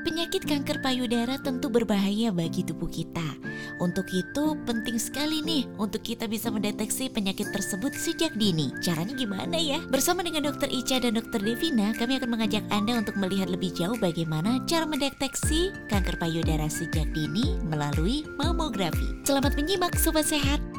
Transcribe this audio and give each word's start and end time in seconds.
Penyakit 0.00 0.48
kanker 0.48 0.80
payudara 0.80 1.36
tentu 1.36 1.68
berbahaya 1.68 2.32
bagi 2.32 2.64
tubuh 2.64 2.88
kita. 2.88 3.36
Untuk 3.84 4.08
itu 4.16 4.56
penting 4.64 4.96
sekali 4.96 5.44
nih 5.44 5.68
untuk 5.76 6.00
kita 6.00 6.24
bisa 6.24 6.48
mendeteksi 6.48 7.12
penyakit 7.12 7.52
tersebut 7.52 7.92
sejak 7.92 8.32
dini. 8.36 8.72
Caranya 8.80 9.12
gimana 9.12 9.60
ya? 9.60 9.76
Bersama 9.92 10.24
dengan 10.24 10.48
Dr. 10.48 10.72
Ica 10.72 11.04
dan 11.04 11.20
Dr. 11.20 11.44
Devina, 11.44 11.92
kami 11.92 12.16
akan 12.16 12.32
mengajak 12.32 12.64
Anda 12.72 12.96
untuk 12.96 13.20
melihat 13.20 13.52
lebih 13.52 13.76
jauh 13.76 13.96
bagaimana 14.00 14.64
cara 14.64 14.88
mendeteksi 14.88 15.68
kanker 15.92 16.16
payudara 16.16 16.68
sejak 16.72 17.04
dini 17.12 17.60
melalui 17.68 18.24
mamografi. 18.40 19.20
Selamat 19.28 19.52
menyimak 19.52 20.00
Sobat 20.00 20.24
Sehat. 20.24 20.69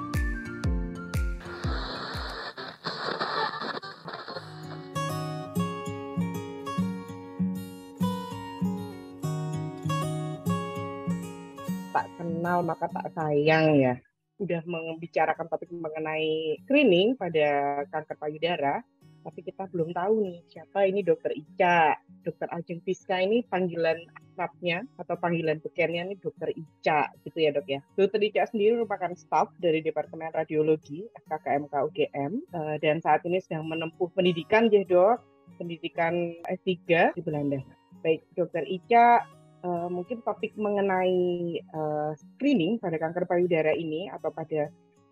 Kenal 12.61 12.78
maka 12.78 12.86
tak 12.93 13.10
sayang 13.18 13.82
ya. 13.82 13.93
Udah 14.38 14.61
membicarakan 14.65 15.50
topik 15.50 15.70
mengenai 15.70 16.57
screening 16.65 17.14
pada 17.14 17.82
kanker 17.93 18.18
payudara, 18.18 18.82
tapi 19.21 19.46
kita 19.46 19.70
belum 19.70 19.93
tahu 19.93 20.25
nih 20.25 20.37
siapa 20.50 20.86
ini 20.89 21.06
dokter 21.06 21.29
Ica. 21.34 21.97
Dokter 22.21 22.50
Ajeng 22.54 22.82
Fiska 22.86 23.18
ini 23.21 23.42
panggilan 23.50 23.97
akrabnya 24.14 24.86
atau 24.97 25.18
panggilan 25.18 25.57
bekennya 25.61 26.06
ini 26.06 26.18
dokter 26.21 26.54
Ica 26.54 27.10
gitu 27.25 27.37
ya 27.37 27.54
dok 27.54 27.70
ya. 27.70 27.82
Dokter 27.97 28.21
Ica 28.21 28.50
sendiri 28.50 28.82
merupakan 28.82 29.14
staff 29.14 29.54
dari 29.62 29.82
Departemen 29.86 30.34
Radiologi 30.34 31.06
FKKMK 31.25 31.73
UGM 31.73 32.31
eh, 32.42 32.75
dan 32.81 32.98
saat 33.02 33.22
ini 33.25 33.42
sedang 33.42 33.70
menempuh 33.70 34.09
pendidikan 34.14 34.73
ya 34.73 34.81
dok, 34.86 35.22
pendidikan 35.62 36.34
S3 36.50 37.14
di 37.14 37.22
Belanda. 37.22 37.62
Baik, 38.02 38.25
dokter 38.34 38.66
Ica 38.66 39.22
uh, 39.64 39.88
mungkin 39.88 40.22
topik 40.25 40.53
mengenai 40.58 41.58
uh, 41.73 42.12
screening 42.17 42.78
pada 42.81 42.98
kanker 42.98 43.26
payudara 43.26 43.73
ini 43.73 44.09
atau 44.09 44.34
pada 44.34 44.70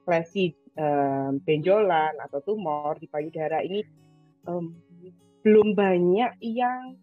lesi 0.10 0.54
uh, 0.78 1.32
benjolan 1.46 2.18
atau 2.18 2.42
tumor 2.42 2.98
di 2.98 3.06
payudara 3.06 3.62
ini 3.62 3.86
um, 4.50 4.74
belum 5.46 5.78
banyak 5.78 6.36
yang 6.44 6.98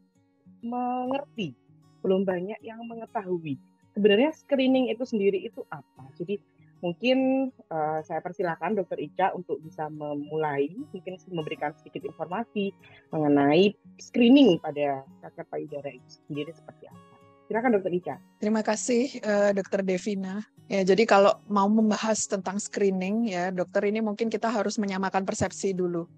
mengerti, 0.61 1.55
belum 2.03 2.27
banyak 2.27 2.59
yang 2.61 2.83
mengetahui. 2.85 3.57
Sebenarnya 3.97 4.35
screening 4.37 4.93
itu 4.93 5.09
sendiri 5.09 5.41
itu 5.41 5.65
apa? 5.73 6.05
Jadi 6.21 6.37
mungkin 6.85 7.49
uh, 7.73 8.05
saya 8.05 8.21
persilahkan 8.21 8.77
Dokter 8.77 9.01
Ica 9.01 9.33
untuk 9.33 9.57
bisa 9.65 9.89
memulai, 9.89 10.69
mungkin 10.93 11.17
memberikan 11.33 11.73
sedikit 11.81 12.05
informasi 12.05 12.77
mengenai 13.09 13.73
screening 13.97 14.61
pada 14.61 15.07
kanker 15.25 15.47
payudara 15.49 15.89
itu 15.89 16.21
sendiri 16.29 16.53
seperti 16.53 16.93
apa. 16.93 17.16
Silakan 17.47 17.79
Dokter 17.79 17.93
Ica. 17.95 18.15
Terima 18.43 18.63
kasih 18.67 19.23
uh, 19.23 19.51
Dokter 19.55 19.87
Devina. 19.87 20.43
Ya, 20.67 20.83
jadi 20.83 21.07
kalau 21.07 21.39
mau 21.47 21.71
membahas 21.71 22.27
tentang 22.27 22.59
screening 22.59 23.31
ya, 23.31 23.55
dokter 23.55 23.87
ini 23.87 24.03
mungkin 24.03 24.27
kita 24.27 24.51
harus 24.51 24.83
menyamakan 24.83 25.23
persepsi 25.23 25.71
dulu 25.71 26.11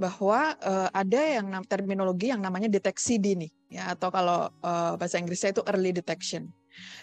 bahwa 0.00 0.56
uh, 0.64 0.88
ada 0.96 1.20
yang 1.20 1.52
terminologi 1.68 2.32
yang 2.32 2.40
namanya 2.40 2.72
deteksi 2.72 3.20
dini 3.20 3.52
ya 3.68 3.92
atau 3.92 4.08
kalau 4.08 4.48
uh, 4.64 4.96
bahasa 4.96 5.20
Inggrisnya 5.20 5.52
itu 5.52 5.60
early 5.68 5.92
detection. 5.92 6.48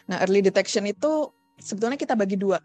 Nah, 0.09 0.25
early 0.25 0.42
detection 0.42 0.89
itu 0.89 1.30
sebetulnya 1.61 2.02
kita 2.02 2.17
bagi 2.17 2.33
dua. 2.33 2.58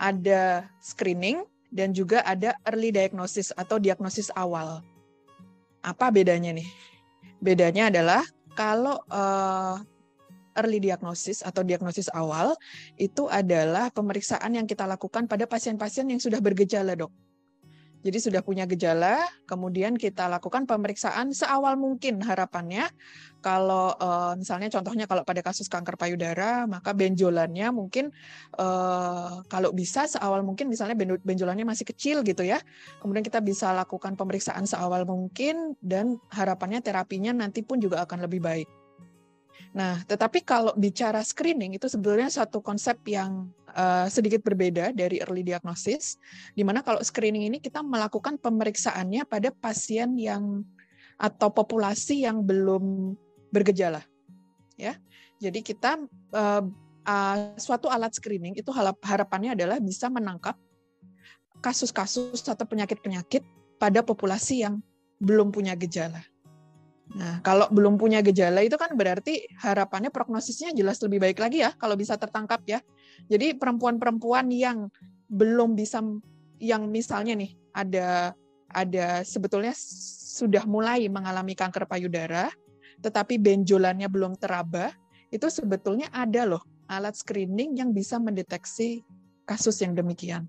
Ada 0.00 0.64
screening 0.80 1.44
dan 1.68 1.92
juga 1.92 2.24
ada 2.24 2.56
early 2.72 2.88
diagnosis 2.88 3.52
atau 3.52 3.76
diagnosis 3.76 4.32
awal. 4.32 4.80
Apa 5.84 6.08
bedanya 6.08 6.56
nih? 6.56 6.68
Bedanya 7.44 7.92
adalah 7.92 8.24
kalau 8.56 8.96
uh, 9.12 9.76
early 10.58 10.78
diagnosis 10.82 11.40
atau 11.44 11.62
diagnosis 11.64 12.08
awal 12.12 12.56
itu 12.96 13.28
adalah 13.28 13.88
pemeriksaan 13.92 14.54
yang 14.56 14.66
kita 14.68 14.84
lakukan 14.88 15.26
pada 15.28 15.48
pasien-pasien 15.48 16.08
yang 16.08 16.20
sudah 16.20 16.38
bergejala, 16.38 16.96
Dok. 16.96 17.12
Jadi 18.02 18.18
sudah 18.18 18.42
punya 18.42 18.66
gejala, 18.66 19.22
kemudian 19.46 19.94
kita 19.94 20.26
lakukan 20.26 20.66
pemeriksaan 20.66 21.30
seawal 21.30 21.78
mungkin 21.78 22.18
harapannya. 22.18 22.90
Kalau 23.38 23.94
uh, 23.94 24.34
misalnya 24.34 24.74
contohnya 24.74 25.06
kalau 25.06 25.22
pada 25.22 25.38
kasus 25.38 25.70
kanker 25.70 25.94
payudara, 25.94 26.66
maka 26.66 26.90
benjolannya 26.90 27.70
mungkin 27.70 28.10
uh, 28.58 29.46
kalau 29.46 29.70
bisa 29.70 30.10
seawal 30.10 30.42
mungkin 30.42 30.66
misalnya 30.66 30.98
benjolannya 30.98 31.62
masih 31.62 31.86
kecil 31.94 32.26
gitu 32.26 32.42
ya. 32.42 32.58
Kemudian 32.98 33.22
kita 33.22 33.38
bisa 33.38 33.70
lakukan 33.70 34.18
pemeriksaan 34.18 34.66
seawal 34.66 35.06
mungkin 35.06 35.78
dan 35.78 36.18
harapannya 36.34 36.82
terapinya 36.82 37.30
nanti 37.30 37.62
pun 37.62 37.78
juga 37.78 38.02
akan 38.02 38.26
lebih 38.26 38.42
baik. 38.42 38.81
Nah, 39.72 40.04
tetapi 40.04 40.44
kalau 40.44 40.76
bicara 40.76 41.24
screening 41.24 41.78
itu 41.78 41.88
sebenarnya 41.88 42.44
satu 42.44 42.60
konsep 42.60 43.00
yang 43.08 43.48
uh, 43.72 44.04
sedikit 44.10 44.44
berbeda 44.44 44.92
dari 44.92 45.22
early 45.24 45.40
diagnosis, 45.40 46.20
di 46.52 46.60
mana 46.60 46.84
kalau 46.84 47.00
screening 47.00 47.48
ini 47.48 47.58
kita 47.62 47.80
melakukan 47.80 48.36
pemeriksaannya 48.36 49.24
pada 49.24 49.48
pasien 49.48 50.12
yang 50.20 50.60
atau 51.16 51.48
populasi 51.48 52.28
yang 52.28 52.44
belum 52.44 53.14
bergejala, 53.48 54.04
ya. 54.76 54.98
Jadi 55.40 55.64
kita 55.64 55.98
uh, 56.36 56.62
uh, 57.08 57.36
suatu 57.56 57.88
alat 57.88 58.12
screening 58.12 58.54
itu 58.58 58.70
harapannya 59.02 59.56
adalah 59.56 59.80
bisa 59.80 60.06
menangkap 60.12 60.54
kasus-kasus 61.62 62.42
atau 62.44 62.66
penyakit-penyakit 62.66 63.42
pada 63.78 64.02
populasi 64.02 64.66
yang 64.66 64.82
belum 65.22 65.54
punya 65.54 65.78
gejala. 65.78 66.22
Nah, 67.12 67.44
kalau 67.44 67.68
belum 67.68 68.00
punya 68.00 68.24
gejala 68.24 68.64
itu 68.64 68.80
kan 68.80 68.96
berarti 68.96 69.44
harapannya 69.60 70.08
prognosisnya 70.08 70.72
jelas 70.72 70.96
lebih 71.04 71.20
baik 71.20 71.38
lagi 71.38 71.60
ya 71.60 71.76
kalau 71.76 71.92
bisa 71.92 72.16
tertangkap 72.16 72.64
ya. 72.64 72.80
Jadi 73.28 73.56
perempuan-perempuan 73.60 74.48
yang 74.48 74.88
belum 75.28 75.76
bisa 75.76 76.00
yang 76.56 76.88
misalnya 76.88 77.36
nih 77.36 77.52
ada 77.76 78.32
ada 78.72 79.20
sebetulnya 79.28 79.76
sudah 80.32 80.64
mulai 80.64 81.04
mengalami 81.12 81.52
kanker 81.52 81.84
payudara 81.84 82.48
tetapi 83.02 83.36
benjolannya 83.36 84.06
belum 84.06 84.38
teraba, 84.38 84.94
itu 85.34 85.50
sebetulnya 85.50 86.08
ada 86.14 86.46
loh 86.46 86.62
alat 86.86 87.18
screening 87.18 87.76
yang 87.82 87.90
bisa 87.90 88.16
mendeteksi 88.22 89.02
kasus 89.42 89.82
yang 89.82 89.92
demikian. 89.92 90.46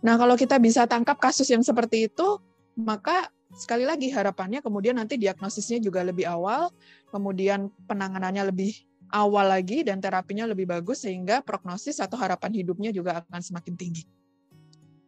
Nah, 0.00 0.16
kalau 0.16 0.34
kita 0.34 0.56
bisa 0.56 0.88
tangkap 0.88 1.20
kasus 1.20 1.48
yang 1.52 1.60
seperti 1.60 2.08
itu, 2.08 2.40
maka 2.76 3.28
sekali 3.54 3.82
lagi 3.82 4.10
harapannya 4.14 4.62
kemudian 4.62 4.98
nanti 4.98 5.18
diagnosisnya 5.18 5.82
juga 5.82 6.06
lebih 6.06 6.26
awal, 6.26 6.70
kemudian 7.10 7.70
penanganannya 7.90 8.50
lebih 8.50 8.74
awal 9.10 9.50
lagi 9.50 9.82
dan 9.82 9.98
terapinya 9.98 10.46
lebih 10.46 10.70
bagus 10.70 11.02
sehingga 11.02 11.42
prognosis 11.42 11.98
atau 11.98 12.14
harapan 12.14 12.54
hidupnya 12.62 12.94
juga 12.94 13.22
akan 13.22 13.42
semakin 13.42 13.74
tinggi. 13.74 14.06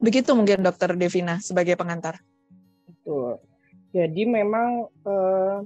Begitu 0.02 0.34
mungkin 0.34 0.66
Dokter 0.66 0.98
Devina 0.98 1.38
sebagai 1.38 1.78
pengantar. 1.78 2.18
Betul. 2.82 3.38
Jadi 3.94 4.22
memang 4.26 4.90
eh, 5.06 5.58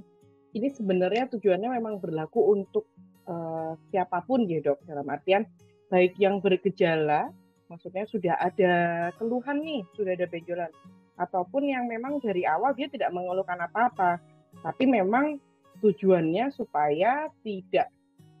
ini 0.53 0.69
sebenarnya 0.69 1.25
tujuannya 1.33 1.73
memang 1.81 1.97
berlaku 1.97 2.53
untuk 2.53 2.85
eh, 3.25 3.73
siapa 3.89 4.21
pun 4.21 4.45
ya 4.45 4.61
dok. 4.61 4.85
Dalam 4.85 5.09
artian 5.09 5.41
baik 5.89 6.19
yang 6.21 6.37
bergejala, 6.37 7.33
maksudnya 7.71 8.05
sudah 8.05 8.37
ada 8.37 8.73
keluhan 9.17 9.57
nih, 9.63 9.81
sudah 9.97 10.13
ada 10.13 10.27
benjolan, 10.29 10.69
ataupun 11.17 11.67
yang 11.67 11.89
memang 11.89 12.21
dari 12.21 12.45
awal 12.45 12.77
dia 12.77 12.87
tidak 12.87 13.09
mengeluhkan 13.09 13.57
apa-apa, 13.57 14.21
tapi 14.61 14.85
memang 14.85 15.41
tujuannya 15.81 16.49
supaya 16.53 17.29
tidak 17.41 17.89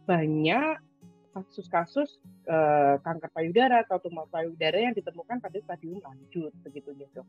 banyak 0.05 0.77
kasus-kasus 1.37 2.17
uh, 2.49 2.97
kanker 3.05 3.29
payudara 3.29 3.85
atau 3.85 4.01
tumor 4.01 4.25
payudara 4.33 4.89
yang 4.89 4.95
ditemukan 4.97 5.37
pada 5.37 5.57
stadium 5.61 6.01
lanjut 6.01 6.49
begitu 6.65 6.97
ya 6.97 7.05
dok. 7.13 7.27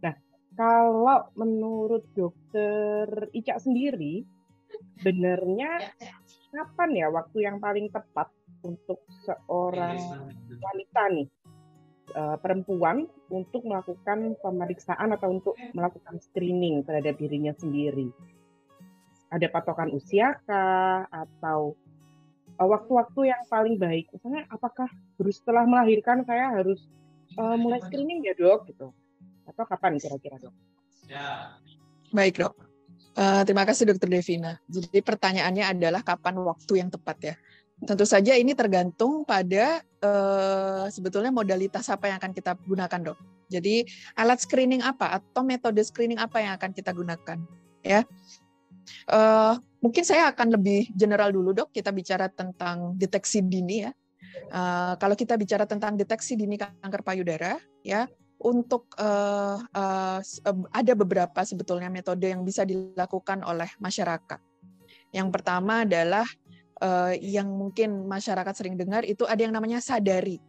Nah 0.00 0.14
kalau 0.56 1.28
menurut 1.36 2.04
dokter 2.16 3.28
Ica 3.32 3.56
sendiri, 3.60 4.24
benarnya 5.04 5.92
kapan 6.52 6.90
ya 6.96 7.06
waktu 7.08 7.44
yang 7.44 7.56
paling 7.60 7.88
tepat 7.88 8.28
untuk 8.64 9.00
seorang 9.24 9.96
wanita 10.60 11.02
nih 11.12 11.28
uh, 12.14 12.36
perempuan 12.38 13.08
untuk 13.32 13.64
melakukan 13.64 14.36
pemeriksaan 14.40 15.12
atau 15.16 15.28
untuk 15.32 15.54
melakukan 15.72 16.20
screening 16.20 16.84
terhadap 16.84 17.18
dirinya 17.18 17.52
sendiri. 17.56 18.12
Ada 19.32 19.48
patokan 19.48 19.88
usia 19.96 20.36
kah 20.44 21.08
atau 21.08 21.72
uh, 22.60 22.68
waktu-waktu 22.68 23.32
yang 23.32 23.42
paling 23.48 23.76
baik? 23.80 24.12
Misalnya 24.12 24.44
apakah 24.52 24.88
baru 25.16 25.32
setelah 25.32 25.64
melahirkan 25.64 26.24
saya 26.28 26.52
harus 26.52 26.84
uh, 27.40 27.56
mulai 27.56 27.80
screening 27.84 28.24
ya 28.24 28.36
dok 28.36 28.68
gitu? 28.68 28.92
Atau 29.48 29.64
kapan 29.66 29.96
kira-kira 29.98 30.36
dok? 30.38 30.54
Baik 32.12 32.44
dok. 32.44 32.54
Uh, 33.12 33.44
terima 33.44 33.68
kasih 33.68 33.92
dokter 33.92 34.08
Devina. 34.08 34.56
Jadi 34.68 35.04
pertanyaannya 35.04 35.64
adalah 35.76 36.00
kapan 36.00 36.40
waktu 36.40 36.80
yang 36.80 36.88
tepat 36.88 37.18
ya? 37.20 37.34
Tentu 37.82 38.06
saja 38.06 38.32
ini 38.38 38.56
tergantung 38.56 39.26
pada 39.26 39.84
uh, 40.02 40.90
sebetulnya 40.90 41.30
modalitas 41.30 41.88
apa 41.88 42.10
yang 42.10 42.18
akan 42.18 42.32
kita 42.34 42.58
gunakan, 42.66 43.00
dok. 43.14 43.18
Jadi 43.48 43.86
alat 44.18 44.42
screening 44.42 44.82
apa 44.82 45.22
atau 45.22 45.46
metode 45.46 45.80
screening 45.80 46.18
apa 46.18 46.42
yang 46.42 46.52
akan 46.58 46.70
kita 46.74 46.90
gunakan, 46.92 47.38
ya. 47.86 48.02
Uh, 49.06 49.54
mungkin 49.78 50.02
saya 50.02 50.34
akan 50.34 50.58
lebih 50.58 50.90
general 50.98 51.30
dulu 51.30 51.54
dok. 51.54 51.70
Kita 51.70 51.94
bicara 51.94 52.26
tentang 52.28 52.98
deteksi 52.98 53.40
dini 53.40 53.86
ya. 53.86 53.92
Uh, 54.52 54.98
kalau 54.98 55.14
kita 55.14 55.38
bicara 55.38 55.64
tentang 55.68 55.94
deteksi 55.94 56.34
dini 56.34 56.58
kanker 56.58 57.02
payudara, 57.04 57.60
ya 57.84 58.10
untuk 58.42 58.90
uh, 58.98 59.62
uh, 59.62 60.18
ada 60.74 60.92
beberapa 60.98 61.46
sebetulnya 61.46 61.86
metode 61.86 62.26
yang 62.26 62.42
bisa 62.42 62.66
dilakukan 62.66 63.46
oleh 63.46 63.70
masyarakat. 63.78 64.40
Yang 65.12 65.28
pertama 65.30 65.84
adalah 65.86 66.26
uh, 66.80 67.12
yang 67.18 67.50
mungkin 67.50 68.08
masyarakat 68.08 68.54
sering 68.56 68.78
dengar 68.78 69.04
itu 69.04 69.28
ada 69.28 69.42
yang 69.44 69.52
namanya 69.52 69.82
sadari 69.82 70.40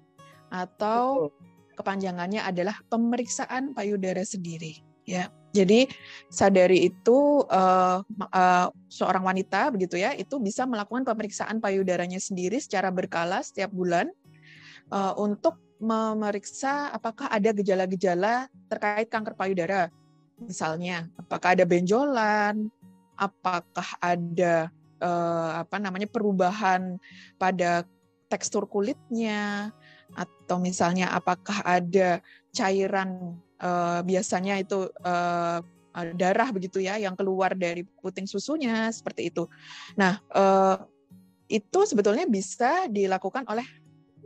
atau 0.53 1.33
kepanjangannya 1.73 2.45
adalah 2.45 2.77
pemeriksaan 2.87 3.73
payudara 3.73 4.21
sendiri. 4.21 4.79
Ya, 5.03 5.27
jadi 5.51 5.91
sadari 6.31 6.87
itu 6.87 7.43
uh, 7.51 7.99
uh, 8.31 8.67
seorang 8.87 9.27
wanita 9.27 9.67
begitu 9.75 9.99
ya, 9.99 10.15
itu 10.15 10.39
bisa 10.39 10.63
melakukan 10.63 11.03
pemeriksaan 11.03 11.59
payudaranya 11.59 12.23
sendiri 12.23 12.55
secara 12.63 12.87
berkala 12.87 13.43
setiap 13.43 13.67
bulan 13.75 14.07
uh, 14.95 15.11
untuk 15.19 15.59
memeriksa 15.83 16.95
apakah 16.95 17.27
ada 17.27 17.51
gejala-gejala 17.51 18.47
terkait 18.71 19.11
kanker 19.11 19.35
payudara. 19.35 19.91
Misalnya, 20.39 21.11
apakah 21.19 21.59
ada 21.59 21.67
benjolan, 21.67 22.71
apakah 23.19 23.87
ada 23.99 24.71
uh, 25.03 25.59
apa 25.67 25.83
namanya 25.83 26.07
perubahan 26.07 26.95
pada 27.35 27.83
tekstur 28.31 28.65
kulitnya, 28.71 29.75
atau 30.15 30.57
misalnya 30.57 31.11
apakah 31.11 31.61
ada 31.67 32.23
cairan 32.50 33.38
uh, 33.61 34.00
biasanya 34.01 34.57
itu 34.63 34.89
uh, 35.03 35.59
darah 36.17 36.50
begitu 36.50 36.81
ya 36.81 36.97
yang 36.97 37.13
keluar 37.13 37.53
dari 37.53 37.85
puting 38.01 38.25
susunya 38.25 38.89
seperti 38.89 39.29
itu. 39.29 39.45
Nah, 39.94 40.17
uh, 40.33 40.81
itu 41.45 41.79
sebetulnya 41.85 42.25
bisa 42.25 42.89
dilakukan 42.89 43.45
oleh 43.45 43.65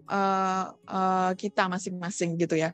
uh, 0.08 0.72
uh, 0.88 1.32
kita 1.36 1.68
masing-masing 1.68 2.40
gitu 2.40 2.56
ya. 2.56 2.72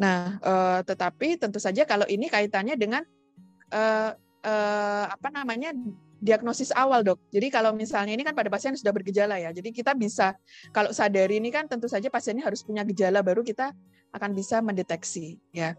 Nah, 0.00 0.40
uh, 0.40 0.80
tetapi 0.80 1.36
tentu 1.36 1.60
saja 1.60 1.84
kalau 1.84 2.08
ini 2.08 2.32
kaitannya 2.32 2.80
dengan 2.80 3.04
uh, 3.76 4.16
uh, 4.40 5.04
apa 5.12 5.28
namanya 5.28 5.76
diagnosis 6.20 6.70
awal 6.76 7.00
dok. 7.00 7.18
Jadi 7.32 7.48
kalau 7.48 7.72
misalnya 7.72 8.12
ini 8.12 8.22
kan 8.22 8.36
pada 8.36 8.52
pasien 8.52 8.76
sudah 8.76 8.92
bergejala 8.92 9.40
ya. 9.40 9.50
Jadi 9.50 9.72
kita 9.72 9.96
bisa 9.96 10.36
kalau 10.70 10.92
sadari 10.92 11.40
ini 11.40 11.48
kan 11.48 11.66
tentu 11.66 11.88
saja 11.88 12.12
pasiennya 12.12 12.44
harus 12.44 12.60
punya 12.60 12.84
gejala 12.84 13.24
baru 13.24 13.40
kita 13.40 13.72
akan 14.12 14.30
bisa 14.36 14.60
mendeteksi 14.60 15.40
ya. 15.50 15.74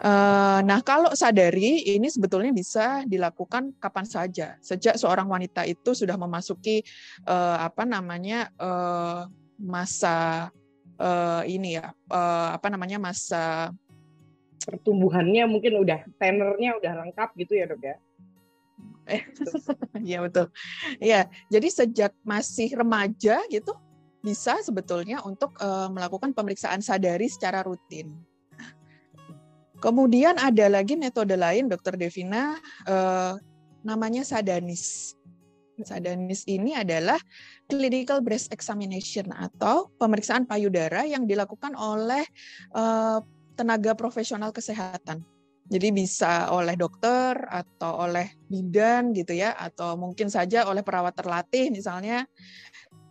Eh, 0.00 0.60
nah, 0.64 0.80
kalau 0.80 1.12
sadari 1.12 1.84
ini 1.92 2.08
sebetulnya 2.08 2.52
bisa 2.52 3.04
dilakukan 3.04 3.76
kapan 3.76 4.06
saja. 4.08 4.56
Sejak 4.64 4.96
seorang 4.96 5.28
wanita 5.28 5.64
itu 5.68 5.92
sudah 5.92 6.16
memasuki 6.16 6.80
uh, 7.28 7.60
apa 7.60 7.84
namanya 7.84 8.48
uh, 8.56 9.28
masa 9.58 10.48
ini 11.46 11.78
ya, 11.78 11.94
apa 12.58 12.66
namanya 12.74 12.98
masa 12.98 13.70
pertumbuhannya 14.66 15.46
mungkin 15.46 15.78
udah 15.78 16.02
tenernya 16.18 16.74
udah 16.74 16.92
lengkap 17.06 17.38
gitu 17.38 17.54
ya 17.54 17.70
dok 17.70 17.78
ya. 17.78 17.94
Iya 20.04 20.22
betul. 20.22 20.52
Ya, 21.00 21.26
jadi 21.48 21.68
sejak 21.68 22.12
masih 22.22 22.76
remaja 22.76 23.40
gitu 23.48 23.72
bisa 24.20 24.58
sebetulnya 24.60 25.22
untuk 25.24 25.54
uh, 25.62 25.88
melakukan 25.88 26.34
pemeriksaan 26.34 26.82
sadari 26.82 27.30
secara 27.30 27.64
rutin. 27.64 28.12
Kemudian 29.78 30.34
ada 30.42 30.66
lagi 30.66 30.98
metode 30.98 31.38
lain, 31.38 31.70
Dokter 31.70 31.94
Devina, 31.94 32.58
eh, 32.82 33.34
namanya 33.86 34.26
sadanis. 34.26 35.14
Sadanis 35.78 36.42
ini 36.50 36.74
adalah 36.74 37.14
clinical 37.70 38.18
breast 38.18 38.50
examination 38.50 39.30
atau 39.30 39.94
pemeriksaan 40.02 40.50
payudara 40.50 41.06
yang 41.06 41.30
dilakukan 41.30 41.78
oleh 41.78 42.26
eh, 42.74 43.18
tenaga 43.54 43.94
profesional 43.94 44.50
kesehatan. 44.50 45.22
Jadi 45.68 45.88
bisa 45.92 46.48
oleh 46.48 46.74
dokter 46.80 47.36
atau 47.44 48.08
oleh 48.08 48.32
bidan 48.48 49.12
gitu 49.12 49.36
ya, 49.36 49.52
atau 49.52 50.00
mungkin 50.00 50.32
saja 50.32 50.64
oleh 50.64 50.80
perawat 50.80 51.12
terlatih 51.12 51.68
misalnya. 51.68 52.24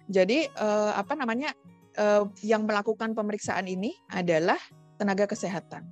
Jadi 0.09 0.50
eh, 0.50 0.92
apa 0.98 1.13
namanya 1.13 1.54
eh, 1.94 2.24
yang 2.42 2.65
melakukan 2.65 3.13
pemeriksaan 3.13 3.69
ini 3.69 3.94
adalah 4.09 4.57
tenaga 4.98 5.30
kesehatan. 5.30 5.86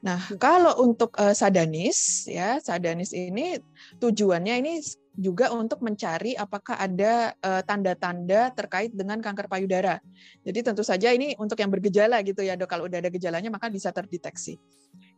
Nah, 0.00 0.20
kalau 0.40 0.72
untuk 0.82 1.12
uh, 1.20 1.36
sadanis 1.36 2.24
ya, 2.28 2.58
sadanis 2.60 3.12
ini 3.12 3.60
tujuannya 4.00 4.54
ini 4.60 4.80
juga 5.16 5.48
untuk 5.48 5.80
mencari 5.80 6.36
apakah 6.36 6.76
ada 6.76 7.32
eh, 7.32 7.62
tanda-tanda 7.64 8.52
uh, 8.52 8.52
terkait 8.52 8.92
dengan 8.92 9.16
kanker 9.16 9.48
payudara. 9.48 9.96
Jadi 10.44 10.60
tentu 10.60 10.84
saja 10.84 11.08
ini 11.08 11.32
untuk 11.40 11.56
yang 11.56 11.72
bergejala 11.72 12.20
gitu 12.20 12.44
ya, 12.44 12.52
dok. 12.52 12.68
Kalau 12.68 12.84
udah 12.84 13.00
ada 13.00 13.08
gejalanya 13.08 13.48
maka 13.48 13.72
bisa 13.72 13.88
terdeteksi. 13.96 14.60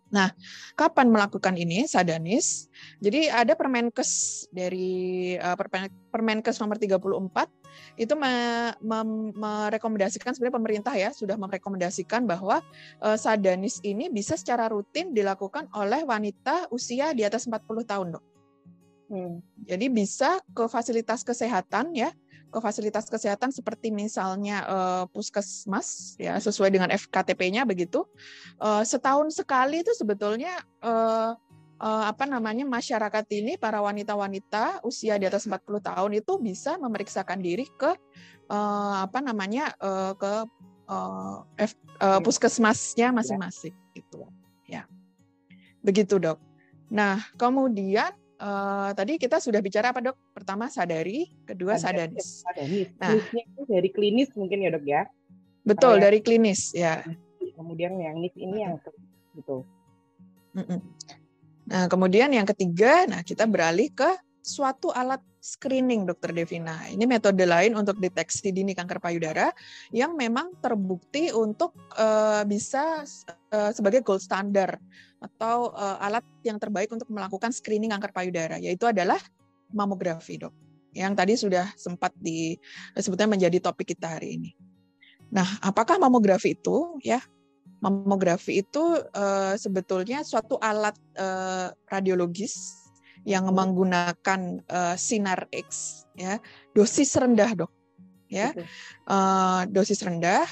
Nah, 0.09 0.33
kapan 0.73 1.13
melakukan 1.13 1.53
ini 1.61 1.85
Sadanis? 1.85 2.73
Jadi 3.01 3.29
ada 3.29 3.53
Permenkes 3.53 4.45
dari 4.49 5.37
uh, 5.37 5.57
Permenkes 6.09 6.57
nomor 6.65 6.81
34 6.81 6.97
itu 8.01 8.15
me, 8.17 8.35
me, 8.81 8.99
merekomendasikan 9.37 10.33
sebenarnya 10.33 10.57
pemerintah 10.57 10.95
ya 10.97 11.13
sudah 11.13 11.37
merekomendasikan 11.37 12.25
bahwa 12.25 12.65
uh, 13.05 13.17
Sadanis 13.21 13.85
ini 13.85 14.09
bisa 14.09 14.35
secara 14.41 14.73
rutin 14.73 15.13
dilakukan 15.13 15.69
oleh 15.77 16.03
wanita 16.09 16.73
usia 16.73 17.13
di 17.13 17.29
atas 17.29 17.45
40 17.45 17.85
tahun, 17.85 18.09
Dok. 18.17 18.25
Hmm. 19.09 19.41
Jadi 19.65 19.89
bisa 19.89 20.37
ke 20.53 20.69
fasilitas 20.69 21.25
kesehatan 21.25 21.97
ya 21.97 22.13
ke 22.49 22.59
fasilitas 22.65 23.07
kesehatan 23.07 23.53
seperti 23.53 23.93
misalnya 23.93 24.65
uh, 24.65 25.05
puskesmas 25.13 26.17
ya 26.17 26.41
sesuai 26.41 26.73
dengan 26.73 26.89
FKTP-nya 26.89 27.69
begitu. 27.69 28.09
Uh, 28.57 28.81
setahun 28.83 29.37
sekali 29.37 29.85
itu 29.85 29.93
sebetulnya 29.93 30.57
uh, 30.81 31.37
uh, 31.79 32.05
apa 32.09 32.25
namanya 32.27 32.67
masyarakat 32.67 33.25
ini 33.33 33.57
para 33.57 33.79
wanita-wanita 33.85 34.83
usia 34.83 35.17
di 35.17 35.27
atas 35.29 35.47
40 35.47 35.61
tahun 35.81 36.13
itu 36.19 36.33
bisa 36.41 36.77
memeriksakan 36.77 37.39
diri 37.41 37.67
ke 37.79 37.95
uh, 38.51 38.97
apa 39.05 39.19
namanya 39.23 39.73
uh, 39.79 40.13
ke 40.17 40.33
uh, 40.91 41.45
F, 41.57 41.73
uh, 42.03 42.21
puskesmasnya 42.25 43.15
masing-masing 43.15 43.75
gitu 43.95 44.27
ya. 44.67 44.85
Begitu 45.85 46.19
dok. 46.19 46.41
Nah 46.91 47.23
kemudian 47.39 48.11
Uh, 48.39 48.95
tadi 48.95 49.19
kita 49.19 49.43
sudah 49.43 49.59
bicara 49.59 49.91
apa 49.91 49.99
dok? 49.99 50.15
Pertama 50.31 50.71
sadari, 50.71 51.27
kedua 51.43 51.75
sadanis. 51.75 52.47
Sadanis. 52.47 52.87
Nah, 53.03 53.19
itu 53.19 53.63
dari 53.67 53.91
klinis 53.91 54.31
mungkin 54.39 54.63
ya 54.63 54.71
dok 54.71 54.87
ya? 54.87 55.03
Betul 55.67 55.99
dari 55.99 56.23
klinis 56.23 56.71
ya. 56.71 57.03
Kemudian 57.59 57.99
yang 57.99 58.23
nis 58.23 58.33
ini 58.39 58.63
yang 58.63 58.79
gitu. 59.35 59.67
Nah 61.69 61.85
kemudian 61.91 62.33
yang 62.33 62.47
ketiga, 62.49 63.05
nah 63.05 63.21
kita 63.21 63.45
beralih 63.45 63.93
ke 63.93 64.09
suatu 64.41 64.89
alat 64.95 65.21
screening 65.39 66.09
dokter 66.09 66.33
Devina. 66.33 66.89
Ini 66.89 67.05
metode 67.05 67.45
lain 67.45 67.77
untuk 67.77 68.01
deteksi 68.01 68.51
dini 68.51 68.73
kanker 68.73 68.99
payudara 68.99 69.53
yang 69.93 70.17
memang 70.17 70.57
terbukti 70.59 71.29
untuk 71.31 71.77
uh, 72.01 72.43
bisa 72.49 73.05
uh, 73.53 73.71
sebagai 73.77 74.01
gold 74.01 74.25
standard 74.25 74.81
atau 75.19 75.75
uh, 75.75 75.99
alat 75.99 76.23
yang 76.47 76.59
terbaik 76.63 76.91
untuk 76.95 77.11
melakukan 77.11 77.51
screening 77.51 77.91
kanker 77.91 78.15
payudara, 78.15 78.57
yaitu 78.59 78.87
adalah 78.87 79.19
mamografi, 79.75 80.39
dok. 80.39 80.55
Yang 80.95 81.13
tadi 81.15 81.33
sudah 81.37 81.67
sempat 81.77 82.15
disebutnya 82.19 83.29
menjadi 83.29 83.59
topik 83.61 83.93
kita 83.95 84.19
hari 84.19 84.41
ini. 84.41 84.51
Nah, 85.29 85.47
apakah 85.61 86.01
mamografi 86.01 86.57
itu? 86.57 86.97
Ya, 87.05 87.21
mamografi 87.85 88.65
itu 88.65 88.83
uh, 89.13 89.55
sebetulnya 89.59 90.25
suatu 90.25 90.57
alat 90.59 90.97
uh, 91.21 91.71
radiologis 91.91 92.75
yang 93.29 93.51
menggunakan 93.53 94.65
uh, 94.71 94.97
sinar 94.97 95.51
X, 95.53 96.03
ya, 96.17 96.41
dosis 96.73 97.13
rendah, 97.19 97.67
dok. 97.67 97.73
Ya, 98.29 98.53
uh, 99.09 99.65
dosis 99.73 100.05
rendah 100.05 100.45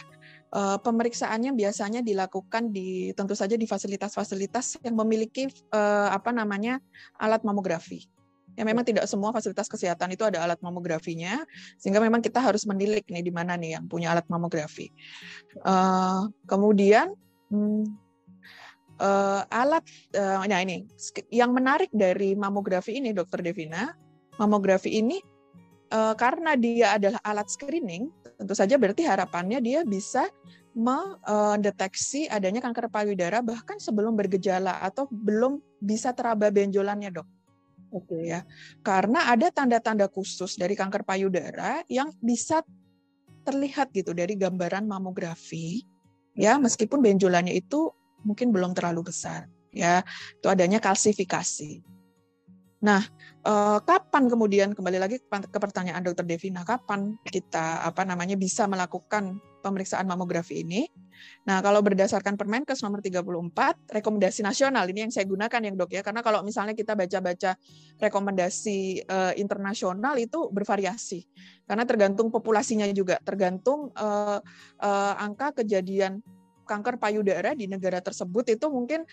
uh, 0.56 0.78
pemeriksaannya 0.80 1.52
biasanya 1.52 2.00
dilakukan 2.00 2.72
di 2.72 3.12
tentu 3.12 3.36
saja 3.36 3.54
di 3.60 3.68
fasilitas-fasilitas 3.68 4.80
yang 4.80 4.96
memiliki 4.96 5.52
uh, 5.76 6.08
apa 6.08 6.32
namanya 6.32 6.80
alat 7.20 7.44
mamografi. 7.44 8.08
Ya 8.56 8.64
memang 8.64 8.88
tidak 8.88 9.04
semua 9.04 9.36
fasilitas 9.36 9.68
kesehatan 9.68 10.16
itu 10.16 10.25
ada 10.25 10.40
alat 10.40 10.56
mamografinya, 10.64 11.44
sehingga 11.76 12.00
memang 12.00 12.25
kita 12.25 12.40
harus 12.40 12.64
menilik 12.64 13.04
nih 13.04 13.20
di 13.20 13.28
mana 13.28 13.52
nih 13.52 13.76
yang 13.76 13.84
punya 13.84 14.16
alat 14.16 14.25
mamografi. 14.32 14.88
Uh, 15.60 16.32
kemudian 16.48 17.12
hmm, 17.52 17.84
uh, 18.96 19.44
alat, 19.52 19.84
uh, 20.16 20.40
nah 20.48 20.60
ini 20.64 20.88
yang 21.28 21.52
menarik 21.52 21.92
dari 21.92 22.32
mamografi 22.32 22.96
ini, 22.96 23.12
Dokter 23.12 23.44
Devina, 23.44 23.92
mamografi 24.40 25.04
ini 25.04 25.20
uh, 25.90 26.14
karena 26.14 26.55
dia 26.59 26.97
adalah 26.97 27.21
alat 27.23 27.49
screening, 27.50 28.11
tentu 28.37 28.55
saja 28.55 28.78
berarti 28.81 29.07
harapannya 29.07 29.59
dia 29.62 29.83
bisa 29.87 30.28
mendeteksi 30.76 32.28
adanya 32.28 32.61
kanker 32.61 32.93
payudara 32.93 33.40
bahkan 33.40 33.81
sebelum 33.81 34.12
bergejala 34.12 34.76
atau 34.85 35.09
belum 35.09 35.57
bisa 35.81 36.12
teraba 36.12 36.52
benjolannya 36.52 37.11
dok. 37.16 37.28
Okay. 37.87 38.28
Ya, 38.28 38.45
karena 38.85 39.31
ada 39.33 39.49
tanda-tanda 39.49 40.11
khusus 40.11 40.59
dari 40.61 40.76
kanker 40.76 41.07
payudara 41.07 41.81
yang 41.88 42.12
bisa 42.21 42.61
terlihat 43.47 43.95
gitu 43.95 44.11
dari 44.11 44.35
gambaran 44.35 44.90
mamografi 44.90 45.87
ya 46.35 46.59
meskipun 46.59 46.99
benjolannya 46.99 47.55
itu 47.55 47.95
mungkin 48.26 48.50
belum 48.50 48.75
terlalu 48.75 49.07
besar 49.14 49.47
ya 49.71 50.02
itu 50.35 50.47
adanya 50.50 50.83
kalsifikasi 50.83 51.81
Nah, 52.85 53.00
eh, 53.47 53.78
kapan 53.80 54.28
kemudian 54.28 54.76
kembali 54.76 54.99
lagi 55.00 55.16
ke 55.25 55.59
pertanyaan 55.59 56.04
Dokter 56.04 56.28
Devina, 56.28 56.61
kapan 56.61 57.16
kita 57.25 57.88
apa 57.88 58.04
namanya 58.04 58.37
bisa 58.37 58.68
melakukan 58.68 59.40
pemeriksaan 59.64 60.04
mamografi 60.04 60.61
ini? 60.61 60.85
Nah, 61.49 61.64
kalau 61.64 61.80
berdasarkan 61.80 62.37
Permenkes 62.37 62.85
nomor 62.85 63.00
34, 63.00 63.80
rekomendasi 63.88 64.45
nasional 64.45 64.85
ini 64.92 65.09
yang 65.09 65.12
saya 65.12 65.25
gunakan 65.25 65.61
yang 65.64 65.75
Dok 65.80 65.90
ya, 65.97 66.02
karena 66.04 66.21
kalau 66.21 66.45
misalnya 66.45 66.76
kita 66.76 66.92
baca-baca 66.92 67.56
rekomendasi 67.97 69.09
eh, 69.09 69.33
internasional 69.40 70.21
itu 70.21 70.52
bervariasi. 70.52 71.25
Karena 71.64 71.88
tergantung 71.88 72.28
populasinya 72.28 72.85
juga, 72.92 73.16
tergantung 73.25 73.88
eh, 73.97 74.38
eh, 74.85 75.14
angka 75.16 75.64
kejadian 75.64 76.21
kanker 76.66 76.99
payudara 76.99 77.54
di 77.54 77.71
negara 77.71 78.02
tersebut 78.02 78.59
itu 78.59 78.66
mungkin 78.66 79.06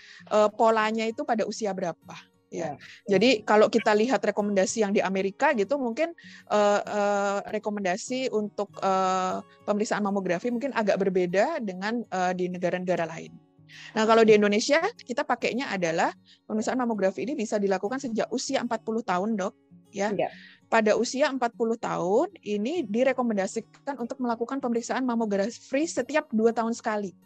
polanya 0.58 1.06
itu 1.06 1.22
pada 1.22 1.46
usia 1.46 1.70
berapa 1.70 2.33
Ya. 2.54 2.78
Jadi 3.10 3.42
kalau 3.42 3.66
kita 3.66 3.98
lihat 3.98 4.22
rekomendasi 4.22 4.86
yang 4.86 4.94
di 4.94 5.02
Amerika 5.02 5.58
gitu 5.58 5.82
mungkin 5.82 6.14
uh, 6.54 6.82
uh, 6.86 7.40
rekomendasi 7.50 8.30
untuk 8.30 8.70
uh, 8.86 9.42
pemeriksaan 9.66 10.06
mamografi 10.06 10.54
mungkin 10.54 10.70
agak 10.78 11.02
berbeda 11.02 11.58
dengan 11.66 12.06
uh, 12.14 12.30
di 12.30 12.54
negara-negara 12.54 13.10
lain. 13.10 13.34
Nah, 13.98 14.06
kalau 14.06 14.22
di 14.22 14.38
Indonesia 14.38 14.86
kita 15.02 15.26
pakainya 15.26 15.74
adalah 15.74 16.14
pemeriksaan 16.46 16.78
mamografi 16.78 17.26
ini 17.26 17.34
bisa 17.34 17.58
dilakukan 17.58 17.98
sejak 17.98 18.30
usia 18.30 18.62
40 18.62 18.70
tahun, 19.02 19.30
Dok, 19.34 19.54
ya. 19.90 20.14
ya. 20.14 20.30
Pada 20.70 20.94
usia 20.94 21.30
40 21.34 21.42
tahun 21.78 22.28
ini 22.42 22.86
direkomendasikan 22.86 23.98
untuk 23.98 24.22
melakukan 24.22 24.62
pemeriksaan 24.62 25.02
mamografi 25.02 25.90
setiap 25.90 26.30
dua 26.30 26.54
tahun 26.54 26.78
sekali. 26.78 27.18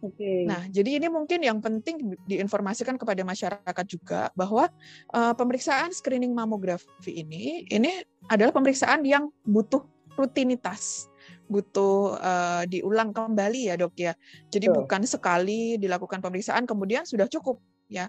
Okay. 0.00 0.48
Nah, 0.48 0.64
jadi 0.72 0.96
ini 0.96 1.12
mungkin 1.12 1.44
yang 1.44 1.60
penting 1.60 2.16
diinformasikan 2.24 2.96
kepada 2.96 3.20
masyarakat 3.20 3.84
juga 3.84 4.32
bahwa 4.32 4.72
uh, 5.12 5.36
pemeriksaan 5.36 5.92
screening 5.92 6.32
mamografi 6.32 7.20
ini 7.20 7.68
ini 7.68 8.00
adalah 8.32 8.48
pemeriksaan 8.56 9.04
yang 9.04 9.28
butuh 9.44 9.84
rutinitas, 10.16 11.12
butuh 11.52 12.16
uh, 12.16 12.64
diulang 12.64 13.12
kembali 13.12 13.68
ya 13.68 13.76
dok 13.76 13.92
ya. 14.00 14.16
Jadi 14.48 14.72
Betul. 14.72 14.76
bukan 14.84 15.02
sekali 15.04 15.76
dilakukan 15.76 16.24
pemeriksaan 16.24 16.64
kemudian 16.64 17.04
sudah 17.04 17.28
cukup 17.28 17.60
ya. 17.92 18.08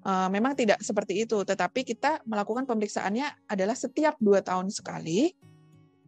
Uh, 0.00 0.32
memang 0.32 0.56
tidak 0.56 0.80
seperti 0.80 1.28
itu, 1.28 1.44
tetapi 1.44 1.84
kita 1.84 2.24
melakukan 2.24 2.64
pemeriksaannya 2.64 3.46
adalah 3.46 3.76
setiap 3.76 4.16
dua 4.16 4.40
tahun 4.40 4.72
sekali. 4.72 5.30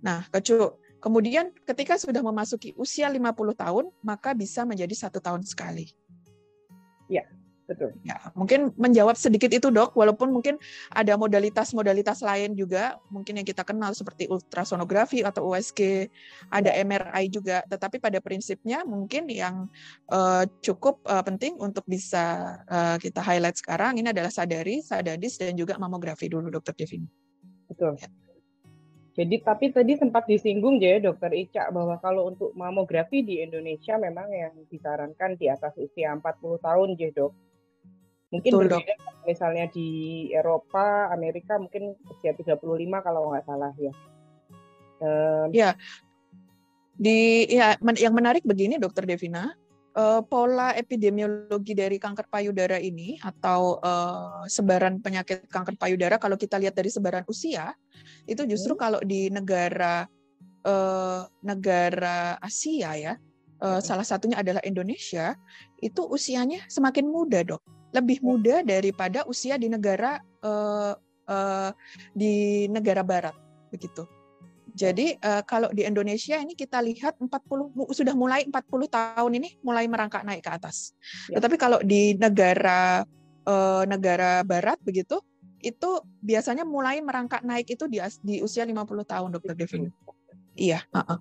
Nah, 0.03 0.27
kecu 0.33 0.82
Kemudian 1.03 1.51
ketika 1.67 1.99
sudah 1.99 2.23
memasuki 2.23 2.71
usia 2.79 3.11
50 3.11 3.59
tahun, 3.59 3.91
maka 4.07 4.39
bisa 4.39 4.63
menjadi 4.63 4.95
satu 4.95 5.19
tahun 5.19 5.43
sekali. 5.43 5.91
Ya, 7.11 7.27
betul. 7.67 7.91
Ya, 8.07 8.31
mungkin 8.39 8.71
menjawab 8.79 9.19
sedikit 9.19 9.51
itu 9.51 9.67
dok, 9.75 9.99
walaupun 9.99 10.31
mungkin 10.31 10.63
ada 10.95 11.19
modalitas-modalitas 11.19 12.23
lain 12.23 12.55
juga, 12.55 13.03
mungkin 13.11 13.43
yang 13.43 13.47
kita 13.51 13.67
kenal 13.67 13.91
seperti 13.99 14.31
ultrasonografi 14.31 15.27
atau 15.27 15.51
USG, 15.51 16.07
ada 16.55 16.71
ya. 16.71 16.87
MRI 16.87 17.27
juga, 17.27 17.67
tetapi 17.67 17.99
pada 17.99 18.23
prinsipnya 18.23 18.87
mungkin 18.87 19.27
yang 19.27 19.67
uh, 20.07 20.47
cukup 20.63 21.03
uh, 21.11 21.27
penting 21.27 21.59
untuk 21.59 21.83
bisa 21.83 22.57
uh, 22.71 22.95
kita 23.03 23.19
highlight 23.19 23.59
sekarang 23.59 23.99
ini 23.99 24.15
adalah 24.15 24.31
sadari, 24.31 24.87
sadadis, 24.87 25.43
dan 25.43 25.59
juga 25.59 25.75
mamografi 25.83 26.31
dulu, 26.31 26.47
dokter 26.47 26.79
Devin. 26.79 27.11
Betul. 27.67 27.99
Ya. 27.99 28.07
Jadi 29.13 29.45
tapi 29.45 29.69
tadi 29.69 29.93
sempat 30.01 30.25
disinggung 30.25 30.81
ya 30.81 30.97
Dokter 30.97 31.37
Ica 31.37 31.69
bahwa 31.69 32.01
kalau 32.01 32.33
untuk 32.33 32.57
mamografi 32.57 33.21
di 33.21 33.45
Indonesia 33.45 34.01
memang 34.01 34.33
yang 34.33 34.57
disarankan 34.73 35.37
di 35.37 35.53
atas 35.53 35.77
usia 35.77 36.17
40 36.17 36.25
tahun 36.65 36.89
ya 36.97 37.13
Dok. 37.13 37.33
Mungkin 38.33 38.53
Betul, 38.57 38.61
berbeda 38.65 38.95
dok. 38.97 39.29
misalnya 39.29 39.69
di 39.69 39.89
Eropa, 40.33 41.13
Amerika 41.13 41.61
mungkin 41.61 41.93
usia 42.09 42.33
35 42.33 42.65
kalau 43.05 43.29
nggak 43.29 43.45
salah 43.45 43.73
ya. 43.77 43.93
Um, 45.05 45.49
ya. 45.53 45.77
Di 46.97 47.45
ya 47.53 47.77
yang 48.01 48.17
menarik 48.17 48.41
begini 48.49 48.81
Dokter 48.81 49.05
Devina, 49.05 49.53
uh, 49.97 50.21
pola 50.25 50.73
epidemiologi 50.77 51.73
dari 51.77 51.97
kanker 51.97 52.29
payudara 52.29 52.77
ini 52.81 53.17
atau 53.21 53.81
uh, 53.81 54.45
sebaran 54.49 55.01
penyakit 55.01 55.49
kanker 55.49 55.77
payudara 55.77 56.17
kalau 56.17 56.37
kita 56.37 56.57
lihat 56.61 56.77
dari 56.77 56.89
sebaran 56.89 57.25
usia 57.29 57.73
itu 58.27 58.43
justru 58.49 58.75
kalau 58.75 58.99
di 59.05 59.29
negara 59.29 60.09
uh, 60.67 61.23
negara 61.43 62.37
Asia 62.41 62.93
ya 62.97 63.15
uh, 63.63 63.81
salah 63.81 64.05
satunya 64.07 64.43
adalah 64.43 64.61
Indonesia 64.67 65.39
itu 65.79 66.03
usianya 66.07 66.67
semakin 66.67 67.07
muda 67.07 67.47
dok. 67.47 67.63
Lebih 67.93 68.25
muda 68.25 68.65
daripada 68.65 69.23
usia 69.29 69.61
di 69.61 69.69
negara 69.69 70.19
uh, 70.43 70.97
uh, 71.29 71.71
di 72.17 72.67
negara 72.73 73.05
Barat 73.05 73.37
begitu. 73.69 74.09
Jadi 74.73 75.21
uh, 75.21 75.45
kalau 75.45 75.69
di 75.69 75.85
Indonesia 75.85 76.41
ini 76.41 76.57
kita 76.57 76.81
lihat 76.81 77.21
40 77.21 77.29
sudah 77.93 78.15
mulai 78.17 78.49
40 78.49 78.89
tahun 78.89 79.33
ini 79.37 79.61
mulai 79.61 79.85
merangkak 79.85 80.25
naik 80.25 80.41
ke 80.45 80.51
atas. 80.51 80.97
Ya. 81.29 81.39
Tetapi 81.39 81.61
kalau 81.61 81.79
di 81.85 82.17
negara 82.17 83.05
uh, 83.45 83.85
negara 83.85 84.41
barat 84.41 84.81
begitu 84.81 85.21
itu 85.63 86.03
biasanya 86.25 86.67
mulai 86.67 86.99
merangkak 87.05 87.45
naik 87.47 87.71
itu 87.71 87.85
di 87.87 88.03
di 88.25 88.41
usia 88.41 88.65
50 88.65 88.81
tahun 89.05 89.29
Dokter 89.31 89.55
Devin. 89.55 89.93
Iya, 90.57 90.83
uh 90.93 91.01
-uh. 91.05 91.19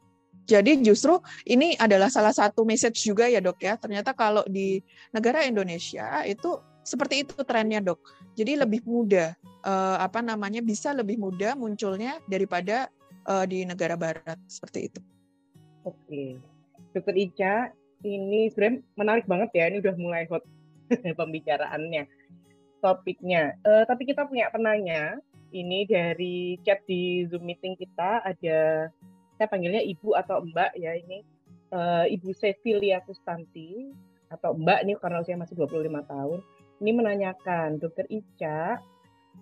Jadi 0.50 0.82
justru 0.82 1.22
ini 1.48 1.78
adalah 1.78 2.10
salah 2.10 2.34
satu 2.34 2.66
message 2.66 3.06
juga 3.06 3.30
ya 3.30 3.40
dok 3.40 3.62
ya. 3.62 3.78
Ternyata 3.78 4.12
kalau 4.18 4.42
di 4.50 4.82
negara 5.14 5.46
Indonesia 5.46 6.26
itu 6.26 6.58
seperti 6.82 7.24
itu 7.24 7.38
trennya 7.46 7.80
dok. 7.80 8.02
Jadi 8.34 8.58
lebih 8.58 8.82
mudah 8.84 9.38
uh, 9.64 9.98
apa 10.02 10.20
namanya 10.26 10.60
bisa 10.66 10.92
lebih 10.92 11.22
mudah 11.22 11.54
munculnya 11.54 12.18
daripada 12.26 12.90
uh, 13.28 13.46
di 13.46 13.66
negara 13.68 13.98
barat 13.98 14.38
seperti 14.48 14.92
itu. 14.92 15.02
Oke, 15.86 16.38
Dokter 16.94 17.16
Ica, 17.18 17.56
ini 18.06 18.50
sebenarnya 18.50 18.86
menarik 18.98 19.26
banget 19.26 19.50
ya. 19.58 19.66
Ini 19.70 19.78
udah 19.82 19.96
mulai 19.98 20.24
hot 20.30 20.46
pembicaraannya, 21.20 22.06
topiknya. 22.82 23.58
Uh, 23.66 23.84
tapi 23.86 24.06
kita 24.06 24.26
punya 24.30 24.50
penanya. 24.54 25.18
Ini 25.52 25.84
dari 25.84 26.56
chat 26.64 26.80
di 26.88 27.28
Zoom 27.28 27.44
meeting 27.44 27.76
kita 27.76 28.24
ada, 28.24 28.88
saya 29.36 29.48
panggilnya 29.52 29.84
Ibu 29.84 30.16
atau 30.16 30.48
Mbak 30.48 30.80
ya 30.80 30.96
ini. 30.96 31.28
Uh, 31.72 32.08
Ibu 32.08 32.36
Cecilia 32.36 33.00
Kustanti 33.04 33.92
atau 34.32 34.56
Mbak 34.56 34.80
ini 34.88 34.94
karena 35.00 35.20
usia 35.20 35.36
masih 35.36 35.60
25 35.60 35.92
tahun. 36.08 36.40
Ini 36.82 36.92
menanyakan, 36.96 37.84
Dokter 37.84 38.08
Ica, 38.08 38.80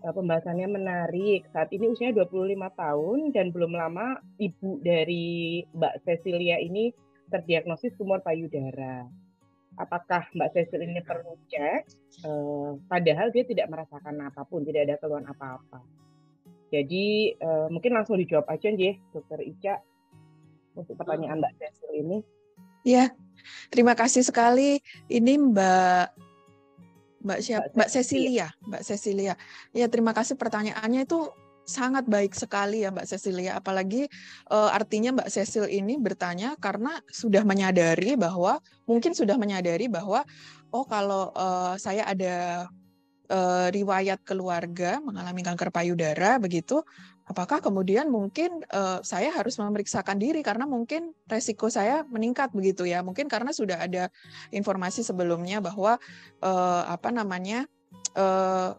pembahasannya 0.04 0.68
menarik. 0.70 1.48
Saat 1.52 1.76
ini 1.76 1.92
usianya 1.92 2.24
25 2.24 2.56
tahun 2.80 3.20
dan 3.36 3.52
belum 3.52 3.76
lama 3.76 4.20
ibu 4.40 4.80
dari 4.80 5.64
Mbak 5.76 6.08
Cecilia 6.08 6.58
ini 6.60 6.92
terdiagnosis 7.30 7.94
tumor 8.00 8.24
payudara. 8.24 9.06
Apakah 9.80 10.28
Mbak 10.36 10.50
Cecilia 10.56 10.88
ini 10.88 11.02
perlu 11.04 11.36
cek? 11.48 11.82
Uh, 12.26 12.80
padahal 12.88 13.32
dia 13.32 13.44
tidak 13.48 13.70
merasakan 13.72 14.28
apa 14.28 14.44
pun, 14.44 14.66
tidak 14.66 14.90
ada 14.90 14.96
keluhan 15.00 15.28
apa-apa. 15.30 15.80
Jadi 16.70 17.34
uh, 17.42 17.68
mungkin 17.72 17.98
langsung 17.98 18.20
dijawab 18.20 18.46
aja 18.50 18.70
nih, 18.70 19.00
Dokter 19.14 19.42
Ica, 19.42 19.82
untuk 20.78 20.96
pertanyaan 21.00 21.42
Mbak 21.42 21.54
Cecilia 21.60 21.96
ini. 22.02 22.18
Ya, 22.88 23.12
terima 23.68 23.94
kasih 23.98 24.24
sekali. 24.24 24.80
Ini 25.12 25.34
Mbak 25.52 26.29
Mbak 27.20 27.40
siapa? 27.44 27.66
Mbak 27.76 27.90
Cecilia. 27.92 28.48
Mbak 28.64 28.84
Cecilia. 28.84 29.34
Ya 29.76 29.88
terima 29.92 30.16
kasih 30.16 30.40
pertanyaannya 30.40 31.04
itu 31.04 31.30
sangat 31.70 32.10
baik 32.10 32.34
sekali 32.34 32.82
ya 32.82 32.90
Mbak 32.90 33.06
Cecilia. 33.06 33.62
Apalagi 33.62 34.10
uh, 34.50 34.74
artinya 34.74 35.14
Mbak 35.14 35.30
Cecil 35.30 35.70
ini 35.70 36.02
bertanya 36.02 36.58
karena 36.58 36.98
sudah 37.14 37.46
menyadari 37.46 38.18
bahwa 38.18 38.58
mungkin 38.90 39.14
sudah 39.14 39.38
menyadari 39.38 39.86
bahwa 39.86 40.26
oh 40.74 40.86
kalau 40.90 41.30
uh, 41.38 41.78
saya 41.78 42.10
ada 42.10 42.66
uh, 43.30 43.68
riwayat 43.70 44.26
keluarga 44.26 44.98
mengalami 44.98 45.46
kanker 45.46 45.70
payudara 45.70 46.42
begitu, 46.42 46.82
apakah 47.30 47.62
kemudian 47.62 48.10
mungkin 48.10 48.66
uh, 48.74 49.00
saya 49.06 49.30
harus 49.30 49.62
memeriksakan 49.62 50.18
diri 50.18 50.42
karena 50.42 50.66
mungkin 50.66 51.14
resiko 51.30 51.70
saya 51.70 52.02
meningkat 52.10 52.50
begitu 52.52 52.90
ya? 52.90 53.06
Mungkin 53.06 53.30
karena 53.30 53.54
sudah 53.54 53.86
ada 53.86 54.10
informasi 54.50 55.06
sebelumnya 55.06 55.62
bahwa 55.62 56.02
uh, 56.42 56.84
apa 56.90 57.14
namanya 57.14 57.70
uh, 58.18 58.74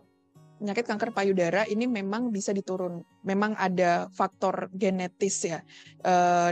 penyakit 0.59 0.85
kanker 0.85 1.17
payudara 1.17 1.65
ini 1.71 1.89
memang 1.89 2.29
bisa 2.35 2.53
diturun, 2.53 3.01
memang 3.25 3.57
ada 3.57 4.13
faktor 4.13 4.69
genetis 4.77 5.41
ya, 5.49 5.65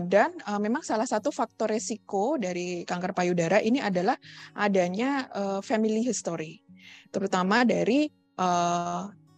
dan 0.08 0.32
memang 0.64 0.80
salah 0.80 1.04
satu 1.04 1.28
faktor 1.28 1.68
resiko 1.76 2.40
dari 2.40 2.88
kanker 2.88 3.12
payudara 3.12 3.60
ini 3.60 3.84
adalah 3.84 4.16
adanya 4.56 5.28
family 5.60 6.00
history, 6.00 6.64
terutama 7.12 7.68
dari 7.68 8.08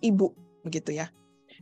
ibu 0.06 0.30
begitu 0.62 1.02
ya. 1.02 1.10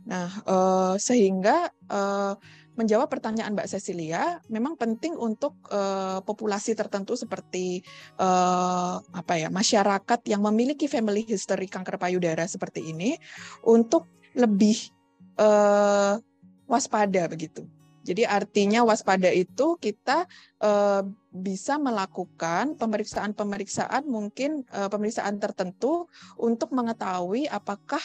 Nah, 0.09 0.29
uh, 0.49 0.95
sehingga 0.97 1.69
uh, 1.85 2.33
menjawab 2.73 3.11
pertanyaan 3.13 3.53
Mbak 3.53 3.69
Cecilia, 3.69 4.41
memang 4.49 4.73
penting 4.73 5.13
untuk 5.13 5.53
uh, 5.69 6.23
populasi 6.25 6.73
tertentu 6.73 7.13
seperti 7.13 7.85
uh, 8.17 8.97
apa 9.13 9.33
ya 9.37 9.53
masyarakat 9.53 10.19
yang 10.25 10.41
memiliki 10.41 10.89
family 10.89 11.27
history 11.29 11.69
kanker 11.69 12.01
payudara 12.01 12.47
seperti 12.49 12.89
ini 12.89 13.19
untuk 13.67 14.09
lebih 14.33 14.89
uh, 15.37 16.17
waspada 16.65 17.29
begitu. 17.29 17.69
Jadi 17.99 18.25
artinya 18.25 18.81
waspada 18.87 19.29
itu 19.29 19.77
kita 19.77 20.25
uh, 20.63 21.03
bisa 21.29 21.77
melakukan 21.77 22.73
pemeriksaan-pemeriksaan 22.79 24.07
mungkin 24.09 24.65
uh, 24.73 24.89
pemeriksaan 24.89 25.37
tertentu 25.37 26.09
untuk 26.39 26.73
mengetahui 26.73 27.45
apakah 27.51 28.01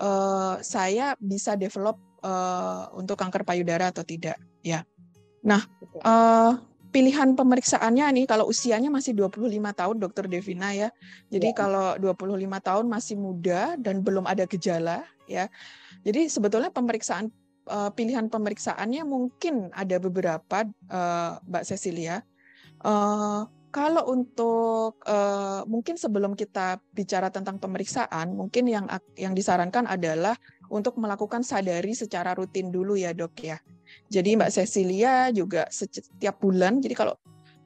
uh, 0.00 0.56
saya 0.64 1.14
bisa 1.20 1.54
develop 1.54 2.00
uh, 2.24 2.88
untuk 2.96 3.20
kanker 3.20 3.44
payudara 3.44 3.92
atau 3.92 4.02
tidak 4.02 4.40
ya. 4.64 4.82
Nah, 5.44 5.64
uh, 6.04 6.56
pilihan 6.90 7.38
pemeriksaannya 7.38 8.04
nih 8.20 8.24
kalau 8.26 8.50
usianya 8.50 8.90
masih 8.90 9.14
25 9.14 9.46
tahun 9.72 9.96
Dokter 10.02 10.26
Devina 10.26 10.74
ya. 10.74 10.90
Jadi 11.30 11.54
ya. 11.54 11.56
kalau 11.56 11.96
25 11.96 12.26
tahun 12.60 12.86
masih 12.90 13.16
muda 13.16 13.78
dan 13.78 14.02
belum 14.02 14.26
ada 14.26 14.44
gejala 14.44 15.06
ya. 15.30 15.46
Jadi 16.02 16.26
sebetulnya 16.26 16.74
pemeriksaan 16.74 17.30
uh, 17.70 17.90
pilihan 17.94 18.26
pemeriksaannya 18.26 19.06
mungkin 19.06 19.70
ada 19.72 19.96
beberapa 20.02 20.66
uh, 20.90 21.38
Mbak 21.46 21.64
Cecilia. 21.64 22.26
Uh, 22.80 23.44
kalau 23.70 24.02
untuk 24.10 24.98
uh, 25.06 25.62
mungkin 25.70 25.94
sebelum 25.94 26.34
kita 26.34 26.82
bicara 26.90 27.30
tentang 27.30 27.62
pemeriksaan, 27.62 28.34
mungkin 28.34 28.66
yang 28.66 28.86
yang 29.14 29.34
disarankan 29.34 29.86
adalah 29.86 30.34
untuk 30.70 30.98
melakukan 30.98 31.46
sadari 31.46 31.94
secara 31.94 32.34
rutin 32.34 32.74
dulu 32.74 32.98
ya 32.98 33.14
dok 33.14 33.34
ya. 33.42 33.58
Jadi 34.10 34.38
Mbak 34.38 34.50
Cecilia 34.50 35.30
juga 35.34 35.66
setiap 35.70 36.38
bulan, 36.42 36.78
jadi 36.82 36.94
kalau 36.94 37.14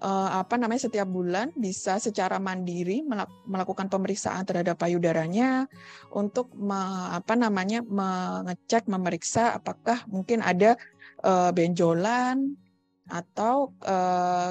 uh, 0.04 0.44
apa 0.44 0.60
namanya 0.60 0.88
setiap 0.88 1.08
bulan 1.08 1.52
bisa 1.56 1.96
secara 1.96 2.36
mandiri 2.36 3.00
melakukan 3.48 3.88
pemeriksaan 3.88 4.44
terhadap 4.44 4.76
payudaranya 4.76 5.64
untuk 6.12 6.52
me, 6.52 6.76
apa 7.12 7.32
namanya 7.36 7.80
mengecek 7.80 8.84
memeriksa 8.88 9.56
apakah 9.56 10.04
mungkin 10.08 10.44
ada 10.44 10.76
uh, 11.24 11.48
benjolan 11.52 12.56
atau 13.04 13.76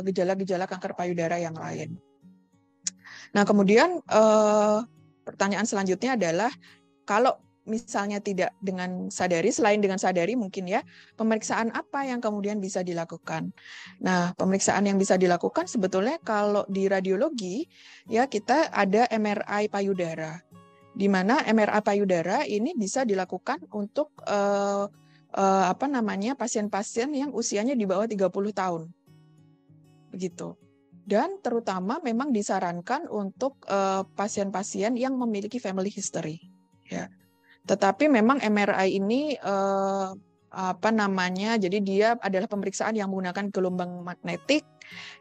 gejala-gejala 0.06 0.66
uh, 0.66 0.70
kanker 0.70 0.94
payudara 0.94 1.42
yang 1.42 1.58
lain. 1.58 1.98
Nah 3.34 3.44
kemudian 3.44 3.98
uh, 4.14 4.86
pertanyaan 5.26 5.66
selanjutnya 5.66 6.14
adalah 6.14 6.52
kalau 7.04 7.34
misalnya 7.64 8.20
tidak 8.20 8.52
dengan 8.60 9.08
sadari, 9.08 9.48
selain 9.52 9.80
dengan 9.80 9.96
sadari 9.96 10.36
mungkin 10.36 10.68
ya, 10.68 10.84
pemeriksaan 11.16 11.72
apa 11.72 12.04
yang 12.08 12.20
kemudian 12.20 12.60
bisa 12.60 12.84
dilakukan? 12.84 13.56
Nah, 14.04 14.36
pemeriksaan 14.36 14.84
yang 14.84 15.00
bisa 15.00 15.16
dilakukan 15.16 15.68
sebetulnya 15.68 16.20
kalau 16.22 16.68
di 16.68 16.92
radiologi 16.92 17.68
ya 18.08 18.28
kita 18.28 18.72
ada 18.72 19.08
MRI 19.08 19.72
payudara, 19.72 20.44
di 20.92 21.08
mana 21.08 21.40
MRI 21.48 21.80
payudara 21.80 22.44
ini 22.44 22.76
bisa 22.76 23.08
dilakukan 23.08 23.64
untuk 23.72 24.12
uh, 24.28 24.92
uh, 25.34 25.66
apa 25.70 25.86
namanya 25.90 26.38
pasien-pasien 26.38 27.12
yang 27.14 27.34
usianya 27.34 27.74
di 27.74 27.84
bawah 27.84 28.08
30 28.08 28.30
tahun, 28.54 28.90
begitu. 30.14 30.56
Dan 31.04 31.44
terutama 31.44 32.00
memang 32.00 32.32
disarankan 32.32 33.12
untuk 33.12 33.60
eh, 33.68 34.08
pasien-pasien 34.16 34.96
uh, 34.96 35.02
yang 35.04 35.20
memiliki 35.20 35.60
family 35.60 35.92
history, 35.92 36.40
ya 36.88 37.12
tetapi 37.64 38.12
memang 38.12 38.44
MRI 38.44 39.00
ini 39.00 39.40
eh, 39.40 40.10
apa 40.54 40.90
namanya? 40.92 41.56
Jadi 41.56 41.80
dia 41.82 42.20
adalah 42.20 42.46
pemeriksaan 42.52 42.94
yang 42.94 43.10
menggunakan 43.10 43.50
gelombang 43.50 44.04
magnetik 44.04 44.68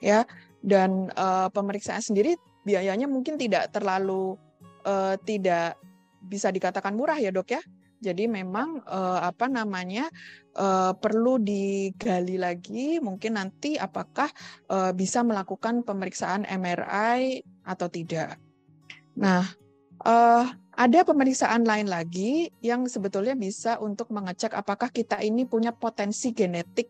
ya 0.02 0.26
dan 0.62 1.10
eh, 1.14 1.48
pemeriksaan 1.50 2.02
sendiri 2.02 2.34
biayanya 2.66 3.06
mungkin 3.06 3.38
tidak 3.38 3.70
terlalu 3.70 4.34
eh, 4.82 5.14
tidak 5.22 5.78
bisa 6.22 6.50
dikatakan 6.50 6.94
murah 6.94 7.18
ya, 7.18 7.30
Dok 7.30 7.48
ya. 7.50 7.62
Jadi 8.02 8.26
memang 8.26 8.82
eh, 8.82 9.20
apa 9.22 9.46
namanya 9.46 10.10
eh, 10.58 10.92
perlu 10.98 11.38
digali 11.38 12.36
lagi 12.36 12.98
mungkin 12.98 13.38
nanti 13.38 13.78
apakah 13.78 14.26
eh, 14.66 14.92
bisa 14.92 15.22
melakukan 15.22 15.86
pemeriksaan 15.86 16.42
MRI 16.50 17.46
atau 17.62 17.86
tidak. 17.86 18.42
Nah, 19.14 19.46
eh, 20.02 20.44
ada 20.72 21.00
pemeriksaan 21.04 21.62
lain 21.62 21.86
lagi 21.86 22.50
yang 22.64 22.90
sebetulnya 22.90 23.38
bisa 23.38 23.78
untuk 23.78 24.10
mengecek 24.10 24.56
apakah 24.56 24.88
kita 24.88 25.20
ini 25.20 25.44
punya 25.44 25.70
potensi 25.70 26.32
genetik 26.32 26.88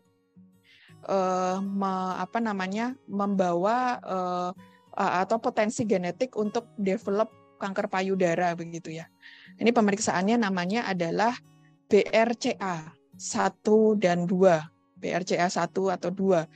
uh, 1.07 1.59
me, 1.59 2.15
apa 2.15 2.39
namanya 2.39 2.95
membawa 3.11 3.99
uh, 4.03 4.51
atau 4.95 5.41
potensi 5.41 5.83
genetik 5.83 6.37
untuk 6.37 6.69
develop 6.79 7.42
kanker 7.57 7.87
payudara 7.89 8.53
begitu 8.57 8.93
ya. 8.93 9.09
Ini 9.57 9.69
pemeriksaannya 9.69 10.41
namanya 10.41 10.89
adalah 10.89 11.35
BRCA 11.87 12.93
1 13.17 14.01
dan 14.01 14.25
2. 14.25 14.99
BRCA 15.03 15.47
1 15.51 15.67
atau 15.93 16.09
2. 16.09 16.47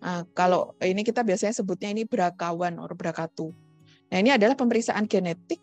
Nah, 0.00 0.22
kalau 0.30 0.78
ini 0.78 1.02
kita 1.02 1.26
biasanya 1.26 1.54
sebutnya 1.58 1.90
ini 1.90 2.06
BRCA1 2.06 2.78
atau 2.78 2.96
BRCA2. 2.96 3.40
Nah, 4.06 4.18
ini 4.22 4.30
adalah 4.30 4.54
pemeriksaan 4.54 5.10
genetik 5.10 5.58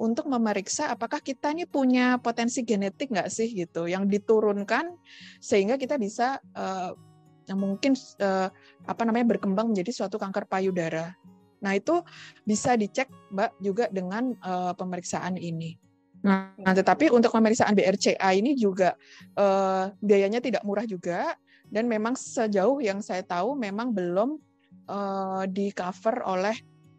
untuk 0.00 0.32
memeriksa 0.32 0.88
apakah 0.88 1.20
kita 1.20 1.52
ini 1.52 1.68
punya 1.68 2.16
potensi 2.16 2.64
genetik 2.64 3.12
nggak 3.12 3.28
sih 3.28 3.52
gitu 3.52 3.84
yang 3.84 4.08
diturunkan 4.08 4.96
sehingga 5.44 5.76
kita 5.76 6.00
bisa 6.00 6.40
uh, 6.56 6.96
yang 7.44 7.60
mungkin 7.60 7.92
uh, 8.22 8.48
apa 8.88 9.02
namanya 9.04 9.36
berkembang 9.36 9.68
menjadi 9.74 9.92
suatu 9.92 10.16
kanker 10.16 10.48
payudara. 10.48 11.12
Nah 11.60 11.76
itu 11.76 12.00
bisa 12.44 12.74
dicek 12.76 13.08
mbak 13.32 13.56
juga 13.60 13.88
dengan 13.92 14.32
uh, 14.44 14.72
pemeriksaan 14.76 15.36
ini. 15.36 15.76
Nah, 16.20 16.52
tetapi 16.76 17.08
untuk 17.08 17.32
pemeriksaan 17.32 17.72
BRCA 17.72 18.36
ini 18.36 18.52
juga 18.52 18.92
uh, 19.40 19.88
biayanya 20.04 20.44
tidak 20.44 20.60
murah 20.68 20.84
juga 20.84 21.32
dan 21.72 21.88
memang 21.88 22.12
sejauh 22.12 22.76
yang 22.84 23.00
saya 23.00 23.24
tahu 23.24 23.56
memang 23.56 23.88
belum 23.96 24.36
uh, 24.84 25.48
di 25.48 25.72
cover 25.72 26.20
oleh 26.28 26.52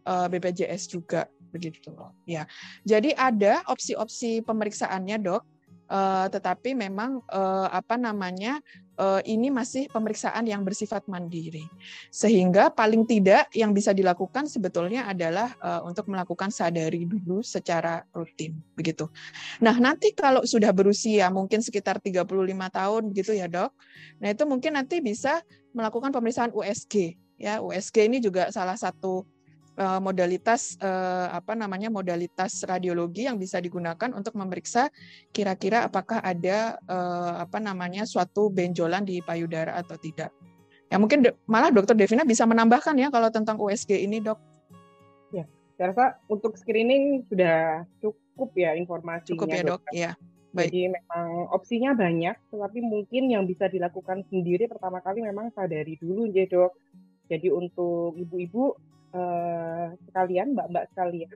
uh, 0.10 0.26
BPJS 0.26 0.90
juga 0.90 1.30
begitu 1.52 1.94
ya. 2.26 2.48
Jadi 2.88 3.12
ada 3.14 3.62
opsi-opsi 3.68 4.42
pemeriksaannya 4.42 5.18
dok, 5.20 5.44
uh, 5.92 6.26
tetapi 6.32 6.74
memang 6.74 7.20
uh, 7.30 7.68
apa 7.70 8.00
namanya 8.00 8.58
ini 9.26 9.50
masih 9.50 9.90
pemeriksaan 9.90 10.46
yang 10.46 10.62
bersifat 10.62 11.06
mandiri, 11.10 11.66
sehingga 12.14 12.70
paling 12.70 13.04
tidak 13.10 13.50
yang 13.58 13.74
bisa 13.74 13.92
dilakukan 13.92 14.46
sebetulnya 14.46 15.10
adalah 15.10 15.52
uh, 15.58 15.82
untuk 15.90 16.06
melakukan 16.08 16.54
sadari 16.54 17.10
dulu 17.10 17.42
secara 17.42 18.06
rutin 18.14 18.58
begitu. 18.78 19.10
Nah 19.60 19.74
nanti 19.82 20.14
kalau 20.14 20.46
sudah 20.46 20.70
berusia 20.70 21.28
mungkin 21.34 21.66
sekitar 21.66 21.98
35 21.98 22.26
tahun 22.70 23.02
begitu 23.10 23.32
ya 23.34 23.50
dok, 23.50 23.74
nah 24.22 24.30
itu 24.30 24.44
mungkin 24.46 24.78
nanti 24.78 25.02
bisa 25.02 25.42
melakukan 25.74 26.14
pemeriksaan 26.14 26.54
USG 26.54 27.18
ya 27.42 27.58
USG 27.58 28.06
ini 28.06 28.22
juga 28.22 28.54
salah 28.54 28.78
satu 28.78 29.26
Eh, 29.41 29.41
modalitas 30.02 30.78
eh, 30.78 31.28
apa 31.32 31.58
namanya 31.58 31.90
modalitas 31.90 32.62
radiologi 32.68 33.26
yang 33.26 33.42
bisa 33.42 33.58
digunakan 33.58 34.12
untuk 34.14 34.38
memeriksa 34.38 34.94
kira-kira 35.34 35.88
apakah 35.88 36.22
ada 36.22 36.78
eh, 36.78 37.34
apa 37.42 37.58
namanya 37.58 38.06
suatu 38.06 38.52
benjolan 38.52 39.06
di 39.08 39.24
payudara 39.24 39.78
atau 39.80 39.98
tidak. 39.98 40.30
Ya 40.92 41.00
mungkin 41.00 41.24
malah 41.48 41.72
Dokter 41.72 41.96
Devina 41.96 42.28
bisa 42.28 42.44
menambahkan 42.44 43.00
ya 43.00 43.08
kalau 43.08 43.32
tentang 43.32 43.56
USG 43.56 43.96
ini, 44.04 44.20
Dok. 44.20 44.36
Ya, 45.32 45.48
saya 45.80 45.96
rasa 45.96 46.06
untuk 46.28 46.60
screening 46.60 47.24
sudah 47.32 47.88
cukup 48.04 48.52
ya 48.60 48.76
informasinya. 48.76 49.32
Cukup 49.32 49.48
ya, 49.48 49.64
Dok. 49.64 49.82
Ya. 49.96 50.12
Baik. 50.52 50.68
Jadi 50.68 50.92
memang 50.92 51.48
opsinya 51.56 51.96
banyak, 51.96 52.36
tetapi 52.52 52.84
mungkin 52.84 53.32
yang 53.32 53.48
bisa 53.48 53.72
dilakukan 53.72 54.28
sendiri 54.28 54.68
pertama 54.68 55.00
kali 55.00 55.24
memang 55.24 55.48
sadari 55.56 55.96
dulu 55.96 56.28
ya 56.28 56.44
dok. 56.44 56.76
Jadi 57.32 57.48
untuk 57.48 58.20
ibu-ibu 58.20 58.76
uh, 59.14 59.94
sekalian, 60.10 60.56
mbak-mbak 60.56 60.92
sekalian, 60.92 61.32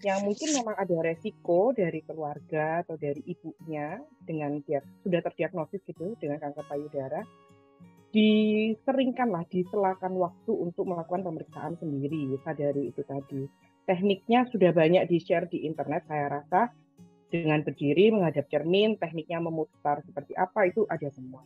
yang 0.00 0.24
mungkin 0.24 0.48
memang 0.56 0.76
ada 0.80 0.96
resiko 1.04 1.76
dari 1.76 2.00
keluarga 2.00 2.80
atau 2.80 2.96
dari 2.96 3.20
ibunya 3.28 4.00
dengan 4.24 4.64
dia 4.64 4.80
sudah 5.04 5.20
terdiagnosis 5.20 5.84
gitu 5.84 6.16
dengan 6.16 6.40
kanker 6.40 6.64
payudara, 6.64 7.20
diseringkanlah 8.10 9.44
diselakan 9.52 10.16
waktu 10.16 10.52
untuk 10.56 10.88
melakukan 10.88 11.22
pemeriksaan 11.22 11.76
sendiri 11.76 12.38
sadari 12.42 12.90
itu 12.90 13.02
tadi. 13.04 13.44
Tekniknya 13.84 14.46
sudah 14.48 14.70
banyak 14.70 15.04
di-share 15.10 15.50
di 15.50 15.66
internet 15.66 16.06
saya 16.06 16.40
rasa 16.40 16.70
dengan 17.30 17.62
berdiri 17.62 18.10
menghadap 18.10 18.50
cermin, 18.50 18.98
tekniknya 18.98 19.38
memutar 19.38 20.02
seperti 20.02 20.34
apa 20.34 20.66
itu 20.66 20.86
ada 20.90 21.06
semua. 21.14 21.42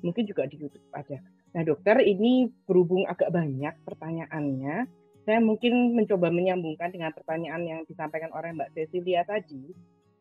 Mungkin 0.00 0.24
juga 0.28 0.48
di 0.48 0.60
YouTube 0.60 0.88
ada. 0.92 1.20
Nah 1.56 1.62
dokter 1.64 2.00
ini 2.04 2.48
berhubung 2.68 3.08
agak 3.08 3.32
banyak 3.32 3.72
pertanyaannya, 3.84 4.88
saya 5.26 5.42
mungkin 5.42 5.98
mencoba 5.98 6.30
menyambungkan 6.30 6.94
dengan 6.94 7.10
pertanyaan 7.10 7.66
yang 7.66 7.80
disampaikan 7.82 8.30
oleh 8.30 8.54
Mbak 8.54 8.78
Cecilia 8.78 9.26
tadi. 9.26 9.74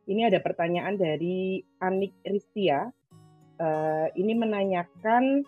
Ini 0.09 0.33
ada 0.33 0.41
pertanyaan 0.41 0.97
dari 0.97 1.61
Anik 1.77 2.17
Ristia. 2.25 2.89
Uh, 3.61 4.09
ini 4.17 4.33
menanyakan 4.33 5.45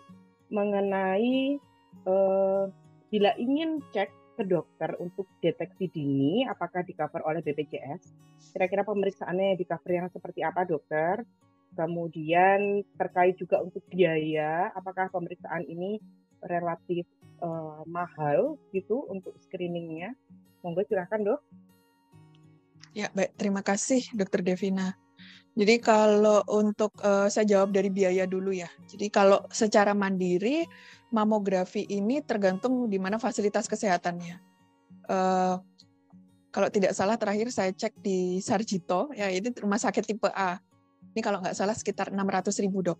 mengenai 0.48 1.58
uh, 2.06 2.70
bila 3.10 3.34
ingin 3.34 3.82
cek 3.90 4.14
ke 4.38 4.46
dokter 4.46 4.94
untuk 5.02 5.26
deteksi 5.42 5.90
dini, 5.90 6.46
apakah 6.46 6.86
di 6.86 6.94
cover 6.94 7.26
oleh 7.26 7.42
BPJS? 7.42 8.14
Kira-kira 8.54 8.86
pemeriksaannya 8.86 9.58
di 9.58 9.66
cover 9.66 9.90
yang 9.90 10.06
seperti 10.06 10.46
apa, 10.46 10.62
dokter? 10.62 11.26
Kemudian 11.74 12.86
terkait 12.94 13.34
juga 13.34 13.58
untuk 13.58 13.82
biaya, 13.90 14.70
apakah 14.70 15.10
pemeriksaan 15.10 15.66
ini 15.66 15.98
relatif 16.44 17.04
uh, 17.42 17.82
mahal 17.88 18.60
gitu 18.70 19.06
untuk 19.10 19.34
screeningnya? 19.42 20.14
Monggo 20.62 20.82
silahkan 20.86 21.22
dok. 21.22 21.40
Ya 22.96 23.12
baik, 23.14 23.38
terima 23.38 23.62
kasih 23.62 24.02
dokter 24.16 24.42
Devina. 24.42 24.96
Jadi 25.58 25.82
kalau 25.82 26.46
untuk 26.46 26.94
uh, 27.02 27.26
saya 27.26 27.42
jawab 27.42 27.74
dari 27.74 27.90
biaya 27.90 28.30
dulu 28.30 28.54
ya. 28.54 28.70
Jadi 28.86 29.10
kalau 29.10 29.42
secara 29.50 29.90
mandiri 29.90 30.62
mamografi 31.10 31.82
ini 31.90 32.22
tergantung 32.22 32.86
di 32.86 32.98
mana 33.02 33.18
fasilitas 33.18 33.66
kesehatannya. 33.66 34.38
Uh, 35.10 35.58
kalau 36.54 36.68
tidak 36.70 36.94
salah 36.94 37.18
terakhir 37.18 37.50
saya 37.50 37.74
cek 37.74 37.98
di 38.00 38.38
Sarjito 38.38 39.10
ya 39.12 39.28
ini 39.28 39.50
rumah 39.58 39.82
sakit 39.82 40.04
tipe 40.06 40.30
A. 40.30 40.62
Ini 41.14 41.20
kalau 41.26 41.42
nggak 41.42 41.58
salah 41.58 41.74
sekitar 41.74 42.14
600 42.14 42.54
ribu 42.62 42.82
dok. 42.86 42.98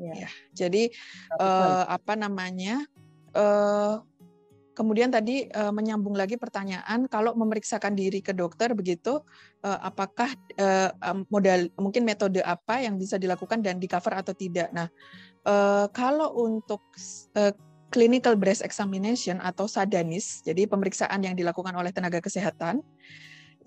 Ya. 0.00 0.26
ya. 0.26 0.30
Jadi 0.54 0.92
uh, 1.40 1.84
apa 1.88 2.16
namanya? 2.16 2.84
Uh, 3.32 4.04
Kemudian 4.72 5.12
tadi 5.12 5.44
uh, 5.52 5.68
menyambung 5.68 6.16
lagi 6.16 6.40
pertanyaan 6.40 7.04
kalau 7.04 7.36
memeriksakan 7.36 7.92
diri 7.92 8.24
ke 8.24 8.32
dokter 8.32 8.72
begitu 8.72 9.20
uh, 9.60 9.78
apakah 9.84 10.32
uh, 10.56 10.88
modal 11.28 11.68
mungkin 11.76 12.08
metode 12.08 12.40
apa 12.40 12.80
yang 12.80 12.96
bisa 12.96 13.20
dilakukan 13.20 13.60
dan 13.60 13.76
di 13.76 13.84
cover 13.84 14.16
atau 14.16 14.32
tidak. 14.32 14.72
Nah, 14.72 14.88
uh, 15.44 15.92
kalau 15.92 16.32
untuk 16.40 16.80
uh, 17.36 17.52
clinical 17.92 18.32
breast 18.32 18.64
examination 18.64 19.44
atau 19.44 19.68
sadanis, 19.68 20.40
jadi 20.40 20.64
pemeriksaan 20.64 21.20
yang 21.20 21.36
dilakukan 21.36 21.76
oleh 21.76 21.92
tenaga 21.92 22.24
kesehatan 22.24 22.80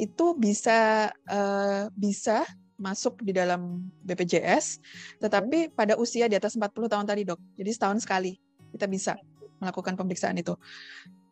itu 0.02 0.34
bisa 0.34 1.14
uh, 1.30 1.86
bisa 1.94 2.42
masuk 2.76 3.24
di 3.24 3.32
dalam 3.32 3.88
BPJS, 4.04 4.80
tetapi 5.24 5.72
pada 5.72 5.96
usia 5.96 6.28
di 6.28 6.36
atas 6.36 6.60
40 6.60 6.92
tahun 6.92 7.06
tadi 7.08 7.24
dok, 7.24 7.40
jadi 7.56 7.72
setahun 7.72 8.04
sekali 8.04 8.36
kita 8.76 8.86
bisa 8.92 9.16
melakukan 9.60 9.96
pemeriksaan 9.96 10.36
itu. 10.36 10.54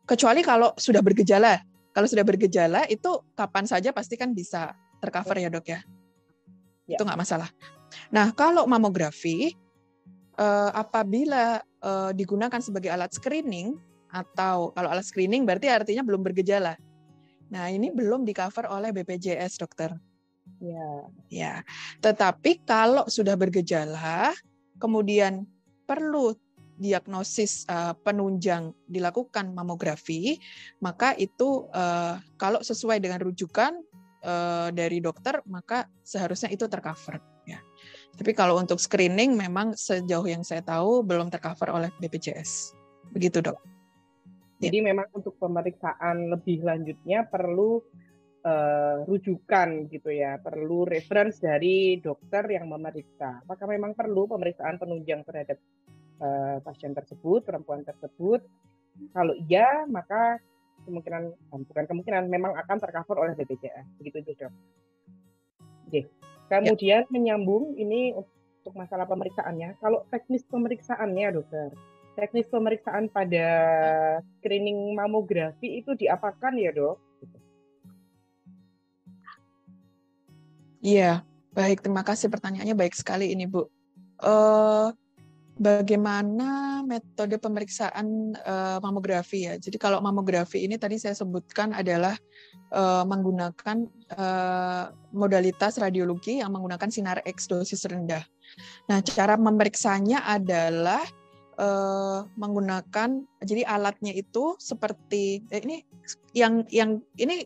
Kecuali 0.03 0.43
kalau 0.43 0.71
sudah 0.75 0.99
bergejala. 1.03 1.63
Kalau 1.93 2.09
sudah 2.09 2.25
bergejala 2.25 2.89
itu 2.89 3.21
kapan 3.37 3.69
saja 3.69 3.93
pasti 3.93 4.17
kan 4.17 4.33
bisa 4.33 4.73
tercover 4.97 5.37
ya 5.37 5.49
dok 5.53 5.67
ya. 5.69 5.79
ya. 6.89 6.97
Itu 6.97 7.05
nggak 7.05 7.19
masalah. 7.21 7.49
Nah 8.09 8.33
kalau 8.33 8.65
mamografi 8.65 9.53
eh, 10.39 10.71
apabila 10.73 11.61
eh, 11.61 12.11
digunakan 12.17 12.57
sebagai 12.57 12.89
alat 12.89 13.13
screening 13.13 13.77
atau 14.09 14.73
kalau 14.73 14.89
alat 14.89 15.05
screening 15.05 15.45
berarti 15.45 15.69
artinya 15.69 16.01
belum 16.01 16.25
bergejala. 16.25 16.73
Nah 17.53 17.69
ini 17.69 17.93
belum 17.93 18.25
di 18.25 18.33
cover 18.33 18.65
oleh 18.73 18.89
BPJS 18.89 19.61
dokter. 19.61 19.93
Ya. 20.63 20.89
Ya. 21.27 21.53
Tetapi 21.99 22.63
kalau 22.63 23.07
sudah 23.11 23.35
bergejala, 23.35 24.31
kemudian 24.79 25.43
perlu 25.83 26.35
diagnosis 26.79 27.67
uh, 27.69 27.93
penunjang 28.01 28.73
dilakukan 28.89 29.53
mamografi, 29.53 30.41
maka 30.81 31.13
itu 31.19 31.69
uh, 31.71 32.17
kalau 32.39 32.59
sesuai 32.63 32.97
dengan 32.99 33.21
rujukan 33.21 33.77
uh, 34.25 34.69
dari 34.73 35.03
dokter, 35.03 35.39
maka 35.45 35.85
seharusnya 36.01 36.49
itu 36.49 36.65
tercover. 36.65 37.21
Ya. 37.45 37.59
Tapi 38.15 38.31
kalau 38.31 38.57
untuk 38.57 38.79
screening, 38.79 39.35
memang 39.35 39.75
sejauh 39.75 40.25
yang 40.25 40.41
saya 40.41 40.63
tahu 40.63 41.03
belum 41.03 41.29
tercover 41.29 41.71
oleh 41.71 41.89
BPJS. 41.99 42.73
Begitu 43.11 43.43
dok. 43.43 43.59
Jadi 44.63 44.79
ya. 44.79 44.85
memang 44.95 45.11
untuk 45.11 45.35
pemeriksaan 45.43 46.31
lebih 46.31 46.63
lanjutnya 46.63 47.27
perlu 47.27 47.83
uh, 48.43 49.07
rujukan 49.07 49.87
gitu 49.89 50.11
ya, 50.11 50.37
perlu 50.37 50.85
reference 50.85 51.39
dari 51.39 51.97
dokter 51.97 52.43
yang 52.51 52.69
memeriksa. 52.69 53.41
Apakah 53.43 53.67
memang 53.71 53.95
perlu 53.95 54.27
pemeriksaan 54.27 54.77
penunjang 54.77 55.23
terhadap 55.23 55.57
uh, 56.19 56.59
pasien 56.61 56.91
tersebut, 56.91 57.47
perempuan 57.47 57.81
tersebut? 57.87 58.43
Kalau 59.15 59.33
iya, 59.49 59.87
maka 59.89 60.37
kemungkinan 60.85 61.23
eh, 61.33 61.61
bukan 61.65 61.85
kemungkinan 61.89 62.23
memang 62.29 62.53
akan 62.59 62.77
tercover 62.77 63.17
oleh 63.17 63.33
BPJS. 63.33 63.97
Begitu 63.97 64.35
dok. 64.37 64.53
Oke. 65.89 66.01
Kemudian 66.51 67.07
ya. 67.07 67.09
menyambung 67.09 67.73
ini 67.79 68.13
untuk 68.13 68.73
masalah 68.77 69.09
pemeriksaannya. 69.09 69.79
Kalau 69.81 70.05
teknis 70.13 70.45
pemeriksaannya, 70.45 71.27
dokter, 71.33 71.73
teknis 72.13 72.45
pemeriksaan 72.51 73.09
pada 73.09 73.47
screening 74.37 74.93
mamografi 74.93 75.81
itu 75.81 75.97
diapakan 75.97 76.53
ya, 76.61 76.69
dok? 76.69 77.01
Iya, 80.83 81.23
baik. 81.55 81.79
Terima 81.79 82.03
kasih 82.03 82.27
pertanyaannya 82.27 82.75
baik 82.75 82.91
sekali 82.91 83.31
ini, 83.31 83.47
Bu. 83.47 83.63
Uh, 84.19 84.91
bagaimana 85.55 86.81
metode 86.83 87.39
pemeriksaan 87.39 88.35
uh, 88.43 88.83
mamografi 88.83 89.47
ya. 89.47 89.55
Jadi 89.55 89.79
kalau 89.79 90.03
mamografi 90.03 90.67
ini 90.67 90.75
tadi 90.75 90.99
saya 90.99 91.15
sebutkan 91.15 91.71
adalah 91.71 92.19
uh, 92.75 93.07
menggunakan 93.07 93.87
uh, 94.11 94.91
modalitas 95.15 95.79
radiologi 95.79 96.43
yang 96.43 96.51
menggunakan 96.51 96.91
sinar 96.91 97.23
X 97.23 97.47
dosis 97.47 97.87
rendah. 97.87 98.27
Nah, 98.91 98.99
cara 98.99 99.39
memeriksanya 99.39 100.27
adalah 100.27 100.99
uh, 101.57 102.27
menggunakan 102.35 103.23
jadi 103.39 103.63
alatnya 103.65 104.13
itu 104.13 104.57
seperti 104.57 105.47
eh, 105.47 105.61
ini 105.63 105.85
yang 106.33 106.65
yang 106.69 106.99
ini 107.15 107.45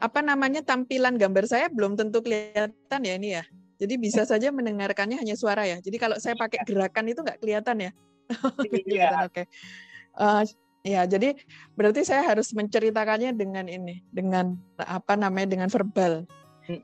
apa 0.00 0.24
namanya 0.24 0.64
tampilan 0.64 1.20
gambar 1.20 1.44
saya 1.44 1.66
belum 1.68 1.94
tentu 1.94 2.24
kelihatan 2.24 3.00
ya 3.04 3.14
ini 3.20 3.28
ya. 3.36 3.44
Jadi 3.80 3.96
bisa 3.96 4.28
saja 4.28 4.52
mendengarkannya 4.52 5.16
hanya 5.16 5.36
suara 5.36 5.64
ya. 5.64 5.80
Jadi 5.80 5.96
kalau 5.96 6.16
saya 6.20 6.36
pakai 6.36 6.64
gerakan 6.68 7.12
itu 7.12 7.20
nggak 7.20 7.40
kelihatan 7.40 7.88
ya. 7.88 7.92
Iya. 8.88 9.26
Oke. 9.26 9.44
Okay. 9.44 9.44
Uh, 10.14 10.42
eh, 10.44 10.96
ya, 10.96 11.02
jadi 11.08 11.36
berarti 11.74 12.04
saya 12.04 12.24
harus 12.28 12.52
menceritakannya 12.52 13.32
dengan 13.36 13.66
ini, 13.66 14.04
dengan 14.12 14.56
apa 14.78 15.16
namanya, 15.16 15.56
dengan 15.56 15.68
verbal. 15.72 16.24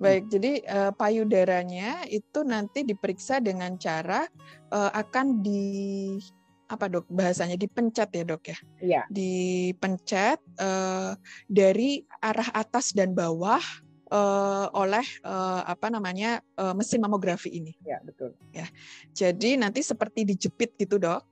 Baik, 0.03 0.27
jadi 0.27 0.67
uh, 0.67 0.93
payudaranya 0.99 2.11
itu 2.11 2.43
nanti 2.43 2.83
diperiksa 2.83 3.39
dengan 3.39 3.79
cara 3.79 4.27
uh, 4.75 4.91
akan 4.91 5.47
di 5.47 6.19
apa 6.67 6.91
dok 6.91 7.07
bahasanya 7.07 7.55
dipencet 7.55 8.11
ya 8.11 8.25
dok 8.27 8.43
ya? 8.51 8.59
Iya. 8.83 9.03
Dipencet 9.11 10.39
uh, 10.59 11.15
dari 11.47 12.03
arah 12.19 12.51
atas 12.55 12.91
dan 12.91 13.15
bawah 13.15 13.63
uh, 14.11 14.67
oleh 14.75 15.07
uh, 15.23 15.63
apa 15.67 15.91
namanya 15.91 16.43
uh, 16.59 16.75
mesin 16.75 17.03
mamografi 17.03 17.51
ini. 17.55 17.73
Ya 17.83 18.03
betul. 18.03 18.35
Ya, 18.51 18.67
jadi 19.15 19.59
nanti 19.59 19.83
seperti 19.83 20.27
dijepit 20.27 20.75
gitu 20.79 20.99
dok, 20.99 21.23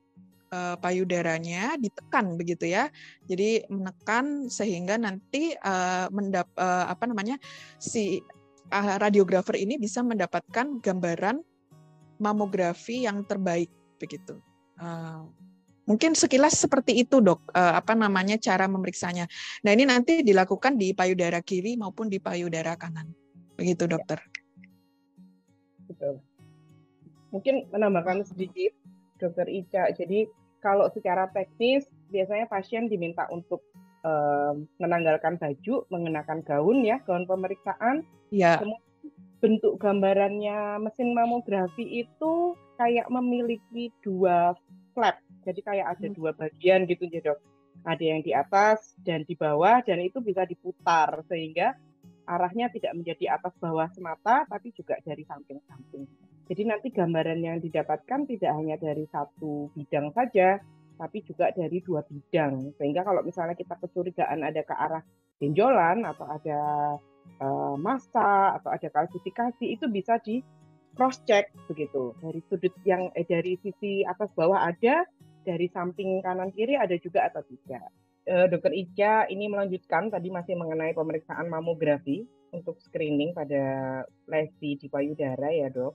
uh, 0.55 0.77
payudaranya 0.79 1.75
ditekan 1.79 2.39
begitu 2.39 2.71
ya. 2.71 2.91
Jadi 3.27 3.67
menekan 3.71 4.47
sehingga 4.51 4.99
nanti 4.99 5.55
uh, 5.59 6.07
mendap 6.15 6.51
uh, 6.59 6.91
apa 6.91 7.05
namanya 7.11 7.39
si 7.79 8.23
uh, 8.71 8.97
radiografer 9.03 9.59
ini 9.59 9.79
bisa 9.79 10.03
mendapatkan 10.03 10.79
gambaran 10.79 11.43
mamografi 12.23 13.05
yang 13.05 13.27
terbaik 13.27 13.71
begitu. 13.99 14.39
Uh, 14.81 15.29
Mungkin 15.85 16.17
sekilas 16.17 16.57
seperti 16.57 17.05
itu 17.05 17.21
dok, 17.21 17.45
uh, 17.53 17.77
apa 17.77 17.93
namanya 17.93 18.41
cara 18.41 18.65
memeriksanya. 18.65 19.29
Nah 19.69 19.71
ini 19.77 19.85
nanti 19.85 20.25
dilakukan 20.25 20.81
di 20.81 20.97
payudara 20.97 21.45
kiri 21.45 21.77
maupun 21.77 22.09
di 22.09 22.17
payudara 22.17 22.73
kanan, 22.81 23.13
begitu 23.53 23.85
dokter. 23.85 24.17
Betul. 25.85 26.25
Mungkin 27.37 27.69
menambahkan 27.69 28.25
sedikit, 28.25 28.73
dokter 29.21 29.45
Ica. 29.45 29.93
Jadi 29.93 30.25
kalau 30.65 30.89
secara 30.89 31.29
teknis 31.37 31.85
biasanya 32.09 32.49
pasien 32.49 32.89
diminta 32.89 33.29
untuk 33.29 33.61
uh, 34.09 34.57
menanggalkan 34.81 35.37
baju, 35.37 35.85
mengenakan 35.93 36.41
gaun 36.49 36.81
ya, 36.81 36.97
gaun 37.05 37.29
pemeriksaan. 37.29 38.09
Ya. 38.33 38.57
bentuk 39.45 39.77
gambarannya 39.77 40.81
mesin 40.81 41.13
mamografi 41.13 41.85
itu 41.85 42.57
kayak 42.81 43.13
memiliki 43.13 43.93
dua 44.01 44.57
flap 44.95 45.19
jadi 45.45 45.61
kayak 45.61 45.87
ada 45.97 46.07
hmm. 46.09 46.17
dua 46.17 46.31
bagian 46.33 46.89
gitu 46.89 47.05
ya 47.07 47.21
dok. 47.21 47.39
Ada 47.85 48.05
yang 48.05 48.21
di 48.25 48.33
atas 48.33 48.97
dan 49.05 49.29
di 49.29 49.37
bawah 49.37 49.85
dan 49.85 50.01
itu 50.01 50.25
bisa 50.25 50.49
diputar 50.49 51.21
sehingga 51.29 51.77
arahnya 52.25 52.73
tidak 52.73 52.97
menjadi 52.97 53.37
atas 53.37 53.53
bawah 53.61 53.85
semata 53.93 54.49
tapi 54.49 54.73
juga 54.73 54.97
dari 55.05 55.21
samping-samping. 55.29 56.09
Jadi 56.49 56.63
nanti 56.65 56.89
gambaran 56.89 57.41
yang 57.45 57.61
didapatkan 57.61 58.25
tidak 58.29 58.53
hanya 58.57 58.77
dari 58.81 59.05
satu 59.09 59.69
bidang 59.77 60.13
saja, 60.17 60.61
tapi 60.97 61.25
juga 61.25 61.53
dari 61.53 61.81
dua 61.85 62.05
bidang. 62.05 62.73
Sehingga 62.81 63.05
kalau 63.05 63.21
misalnya 63.21 63.57
kita 63.57 63.77
kecurigaan 63.81 64.45
ada 64.45 64.65
ke 64.65 64.73
arah 64.77 65.05
benjolan 65.41 66.09
atau 66.09 66.25
ada 66.29 66.61
uh, 67.41 67.77
masa 67.77 68.61
atau 68.61 68.73
ada 68.73 68.89
kalsifikasi 68.89 69.65
itu 69.65 69.89
bisa 69.93 70.17
di 70.21 70.41
cross 70.95 71.21
check 71.27 71.51
begitu 71.67 72.15
dari 72.23 72.41
sudut 72.49 72.75
yang 72.87 73.11
eh, 73.19 73.27
dari 73.27 73.59
sisi 73.61 74.07
atas 74.07 74.31
bawah 74.35 74.71
ada 74.71 75.07
dari 75.45 75.69
samping 75.69 76.25
kanan 76.25 76.51
kiri 76.55 76.79
ada 76.79 76.97
juga 76.97 77.29
atau 77.29 77.45
tidak. 77.45 77.85
Uh, 78.25 78.49
Dokter 78.49 78.73
Ica 78.73 79.29
ini 79.29 79.53
melanjutkan 79.53 80.09
tadi 80.09 80.33
masih 80.33 80.57
mengenai 80.57 80.97
pemeriksaan 80.97 81.45
mamografi 81.53 82.25
untuk 82.57 82.81
screening 82.81 83.37
pada 83.37 84.01
lesi 84.25 84.81
di 84.81 84.89
payudara 84.89 85.53
ya 85.53 85.69
dok. 85.69 85.93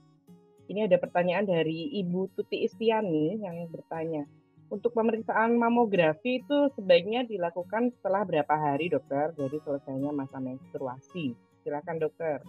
Ini 0.70 0.86
ada 0.86 1.02
pertanyaan 1.02 1.50
dari 1.50 1.98
Ibu 1.98 2.38
Tuti 2.38 2.62
Istiani 2.62 3.42
yang 3.42 3.66
bertanya, 3.74 4.30
untuk 4.70 4.94
pemeriksaan 4.94 5.58
mamografi 5.58 6.46
itu 6.46 6.70
sebaiknya 6.78 7.26
dilakukan 7.26 7.90
setelah 7.90 8.22
berapa 8.22 8.54
hari 8.54 8.94
dokter 8.94 9.34
dari 9.34 9.58
selesainya 9.66 10.14
masa 10.14 10.38
menstruasi? 10.38 11.34
Silakan 11.66 11.98
dokter. 11.98 12.46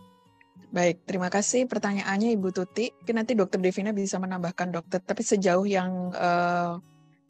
Baik, 0.70 1.02
terima 1.02 1.26
kasih 1.26 1.66
pertanyaannya 1.66 2.30
Ibu 2.38 2.54
Tuti. 2.54 2.94
Mungkin 3.02 3.16
nanti 3.18 3.34
Dokter 3.34 3.58
Devina 3.58 3.90
bisa 3.90 4.22
menambahkan 4.22 4.70
dokter. 4.70 5.02
Tapi 5.02 5.22
sejauh 5.26 5.66
yang 5.66 6.14
uh, 6.14 6.78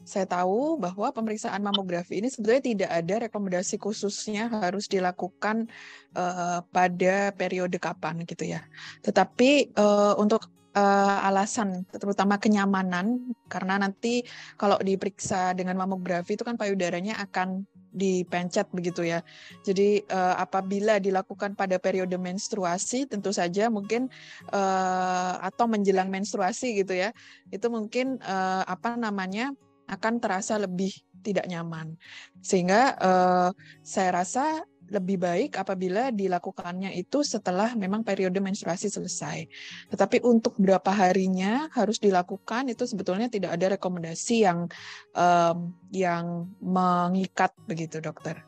saya 0.04 0.28
tahu 0.28 0.76
bahwa 0.76 1.08
pemeriksaan 1.12 1.60
mamografi 1.64 2.20
ini 2.20 2.28
sebetulnya 2.28 2.60
tidak 2.64 2.90
ada 2.92 3.14
rekomendasi 3.28 3.80
khususnya 3.80 4.48
harus 4.48 4.88
dilakukan 4.88 5.68
uh, 6.16 6.60
pada 6.68 7.32
periode 7.32 7.80
kapan 7.80 8.24
gitu 8.28 8.44
ya. 8.44 8.60
Tetapi 9.00 9.72
uh, 9.72 10.20
untuk 10.20 10.44
uh, 10.76 11.18
alasan 11.28 11.84
terutama 11.90 12.36
kenyamanan 12.36 13.34
karena 13.48 13.80
nanti 13.80 14.24
kalau 14.60 14.76
diperiksa 14.80 15.56
dengan 15.56 15.80
mamografi 15.80 16.36
itu 16.36 16.44
kan 16.44 16.60
payudaranya 16.60 17.20
akan 17.24 17.64
dipencet 17.90 18.70
begitu 18.70 19.06
ya. 19.06 19.20
Jadi 19.66 20.02
uh, 20.08 20.38
apabila 20.38 21.02
dilakukan 21.02 21.58
pada 21.58 21.76
periode 21.76 22.14
menstruasi 22.14 23.10
tentu 23.10 23.34
saja 23.34 23.66
mungkin 23.68 24.06
uh, 24.54 25.34
atau 25.42 25.66
menjelang 25.66 26.08
menstruasi 26.08 26.80
gitu 26.80 26.94
ya. 26.94 27.10
Itu 27.50 27.68
mungkin 27.68 28.22
uh, 28.22 28.62
apa 28.66 28.94
namanya 28.94 29.50
akan 29.90 30.22
terasa 30.22 30.54
lebih 30.56 30.94
tidak 31.20 31.50
nyaman. 31.50 31.98
Sehingga 32.40 32.96
uh, 32.96 33.50
saya 33.82 34.22
rasa 34.22 34.62
lebih 34.90 35.16
baik 35.22 35.56
apabila 35.56 36.10
dilakukannya 36.10 36.92
itu 36.98 37.22
setelah 37.22 37.72
memang 37.78 38.02
periode 38.02 38.36
menstruasi 38.42 38.90
selesai. 38.90 39.46
Tetapi 39.88 40.26
untuk 40.26 40.58
berapa 40.58 40.90
harinya 40.90 41.70
harus 41.72 42.02
dilakukan 42.02 42.68
itu 42.74 42.84
sebetulnya 42.84 43.30
tidak 43.30 43.54
ada 43.54 43.78
rekomendasi 43.78 44.44
yang 44.44 44.66
um, 45.14 45.72
yang 45.94 46.50
mengikat 46.58 47.54
begitu 47.64 48.02
dokter. 48.02 48.42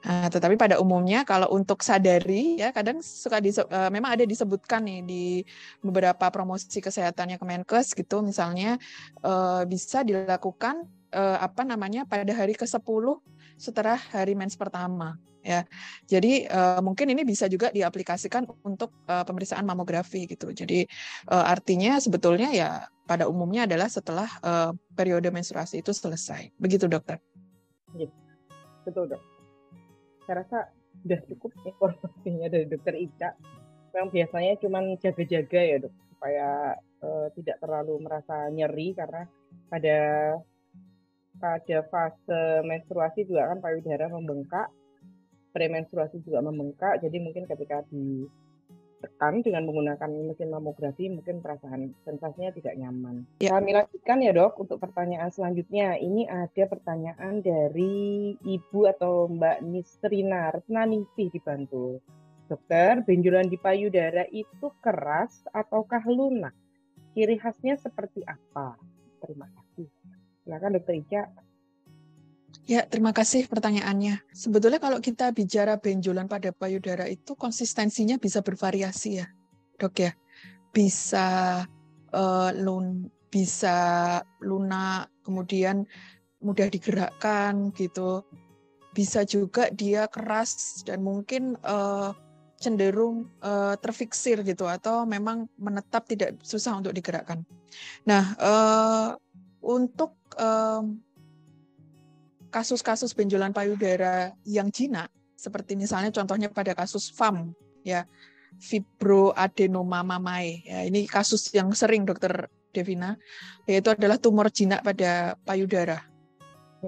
Nah, 0.00 0.32
tetapi 0.32 0.56
pada 0.56 0.80
umumnya 0.80 1.28
kalau 1.28 1.52
untuk 1.52 1.84
sadari 1.84 2.56
ya 2.56 2.72
kadang 2.72 3.04
suka 3.04 3.36
di, 3.36 3.52
uh, 3.52 3.92
memang 3.92 4.16
ada 4.16 4.24
disebutkan 4.24 4.80
nih 4.80 5.00
di 5.04 5.24
beberapa 5.84 6.24
promosi 6.32 6.80
kesehatannya 6.80 7.36
Kemenkes 7.36 7.92
gitu 7.92 8.24
misalnya 8.24 8.80
uh, 9.20 9.60
bisa 9.68 10.00
dilakukan 10.00 10.88
uh, 11.12 11.38
apa 11.44 11.68
namanya 11.68 12.08
pada 12.08 12.32
hari 12.32 12.56
ke-10 12.56 13.04
setelah 13.60 14.00
hari 14.00 14.32
mens 14.32 14.56
pertama 14.56 15.20
ya. 15.40 15.64
Jadi 16.06 16.46
uh, 16.48 16.80
mungkin 16.84 17.12
ini 17.12 17.22
bisa 17.24 17.48
juga 17.50 17.72
diaplikasikan 17.72 18.46
untuk 18.64 18.92
uh, 19.08 19.24
pemeriksaan 19.24 19.64
mamografi 19.64 20.24
gitu. 20.28 20.52
Jadi 20.52 20.84
uh, 21.28 21.44
artinya 21.44 21.96
sebetulnya 22.00 22.52
ya 22.52 22.70
pada 23.04 23.26
umumnya 23.26 23.66
adalah 23.66 23.90
setelah 23.90 24.28
uh, 24.44 24.70
periode 24.94 25.28
menstruasi 25.32 25.82
itu 25.82 25.90
selesai. 25.90 26.54
Begitu 26.60 26.86
dokter. 26.86 27.18
Ya, 27.98 28.06
betul 28.86 29.10
dok. 29.10 29.22
Saya 30.28 30.46
rasa 30.46 30.58
sudah 31.02 31.20
cukup 31.26 31.50
informasinya 31.66 32.46
dari 32.46 32.66
dokter 32.70 32.94
Ica. 32.94 33.34
Yang 33.90 34.06
biasanya 34.14 34.52
cuma 34.62 34.78
jaga-jaga 35.02 35.60
ya 35.66 35.76
dok 35.82 35.94
supaya 36.14 36.76
uh, 37.02 37.26
tidak 37.34 37.56
terlalu 37.58 37.96
merasa 38.04 38.46
nyeri 38.52 38.94
karena 38.94 39.26
pada 39.66 39.98
pada 41.40 41.78
fase 41.88 42.42
menstruasi 42.68 43.24
juga 43.24 43.48
kan 43.48 43.58
payudara 43.64 44.12
membengkak 44.12 44.68
premenstruasi 45.50 46.22
juga 46.22 46.40
membengkak, 46.42 47.02
jadi 47.02 47.16
mungkin 47.18 47.46
ketika 47.46 47.82
ditekan 47.90 49.40
dengan 49.40 49.64
menggunakan 49.64 50.10
mesin 50.28 50.52
mamografi 50.52 51.08
mungkin 51.08 51.40
perasaan 51.40 51.96
sensasinya 52.04 52.52
tidak 52.52 52.76
nyaman. 52.76 53.24
Ya. 53.40 53.56
Kami 53.56 53.72
lanjutkan 53.72 54.20
ya 54.20 54.32
dok 54.36 54.60
untuk 54.60 54.78
pertanyaan 54.78 55.32
selanjutnya. 55.32 55.96
Ini 55.96 56.28
ada 56.28 56.64
pertanyaan 56.68 57.40
dari 57.40 58.36
Ibu 58.36 58.80
atau 58.92 59.26
Mbak 59.32 59.58
Nisrina 59.64 60.52
Resnaningsih 60.52 61.32
di 61.32 61.40
Bantul. 61.40 61.98
Dokter, 62.50 63.06
benjolan 63.06 63.46
di 63.46 63.54
payudara 63.54 64.26
itu 64.26 64.74
keras 64.82 65.46
ataukah 65.54 66.02
lunak? 66.10 66.50
Ciri 67.14 67.38
khasnya 67.38 67.78
seperti 67.78 68.26
apa? 68.26 68.74
Terima 69.22 69.46
kasih. 69.54 69.86
Silakan 70.42 70.74
dokter 70.74 70.94
Ica. 70.98 71.22
Ya, 72.70 72.86
terima 72.86 73.10
kasih 73.10 73.50
pertanyaannya. 73.50 74.30
Sebetulnya 74.30 74.78
kalau 74.78 75.02
kita 75.02 75.34
bicara 75.34 75.74
benjolan 75.74 76.30
pada 76.30 76.54
payudara 76.54 77.10
itu 77.10 77.34
konsistensinya 77.34 78.14
bisa 78.14 78.46
bervariasi 78.46 79.18
ya, 79.18 79.26
dok 79.74 79.98
ya. 79.98 80.14
Bisa 80.70 81.26
uh, 82.14 82.50
lun, 82.54 83.10
bisa 83.26 84.22
lunak, 84.38 85.10
kemudian 85.26 85.82
mudah 86.46 86.70
digerakkan 86.70 87.74
gitu. 87.74 88.22
Bisa 88.94 89.26
juga 89.26 89.66
dia 89.74 90.06
keras 90.06 90.86
dan 90.86 91.02
mungkin 91.02 91.58
uh, 91.66 92.14
cenderung 92.62 93.26
uh, 93.42 93.74
terfiksir 93.82 94.46
gitu 94.46 94.70
atau 94.70 95.02
memang 95.10 95.50
menetap 95.58 96.06
tidak 96.06 96.38
susah 96.46 96.78
untuk 96.78 96.94
digerakkan. 96.94 97.42
Nah, 98.06 98.38
uh, 98.38 99.18
untuk 99.58 100.14
uh, 100.38 100.86
kasus-kasus 102.50 103.14
benjolan 103.14 103.54
payudara 103.54 104.34
yang 104.44 104.68
jinak, 104.68 105.08
seperti 105.38 105.78
misalnya 105.78 106.12
contohnya 106.12 106.52
pada 106.52 106.76
kasus 106.76 107.08
FAM, 107.14 107.54
ya 107.86 108.04
fibroadenoma 108.58 110.02
mamae. 110.02 110.66
Ya, 110.66 110.82
ini 110.82 111.06
kasus 111.06 111.48
yang 111.54 111.70
sering 111.70 112.02
dokter 112.02 112.50
Devina, 112.70 113.18
yaitu 113.66 113.94
adalah 113.94 114.18
tumor 114.18 114.50
jinak 114.50 114.82
pada 114.82 115.34
payudara. 115.42 116.02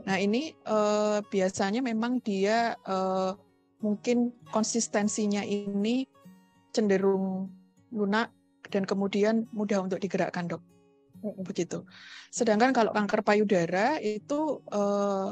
Nah 0.07 0.17
ini 0.17 0.57
eh, 0.57 1.19
biasanya 1.27 1.85
memang 1.85 2.23
dia 2.23 2.75
eh, 2.81 3.33
mungkin 3.83 4.33
konsistensinya 4.51 5.43
ini 5.45 6.07
cenderung 6.73 7.51
lunak 7.93 8.33
dan 8.73 8.89
kemudian 8.89 9.45
mudah 9.53 9.85
untuk 9.85 10.01
digerakkan 10.01 10.49
dok 10.49 10.63
begitu. 11.45 11.87
Sedangkan 12.33 12.75
kalau 12.75 12.91
kanker 12.95 13.21
payudara 13.23 14.01
itu 14.01 14.63
eh, 14.71 15.31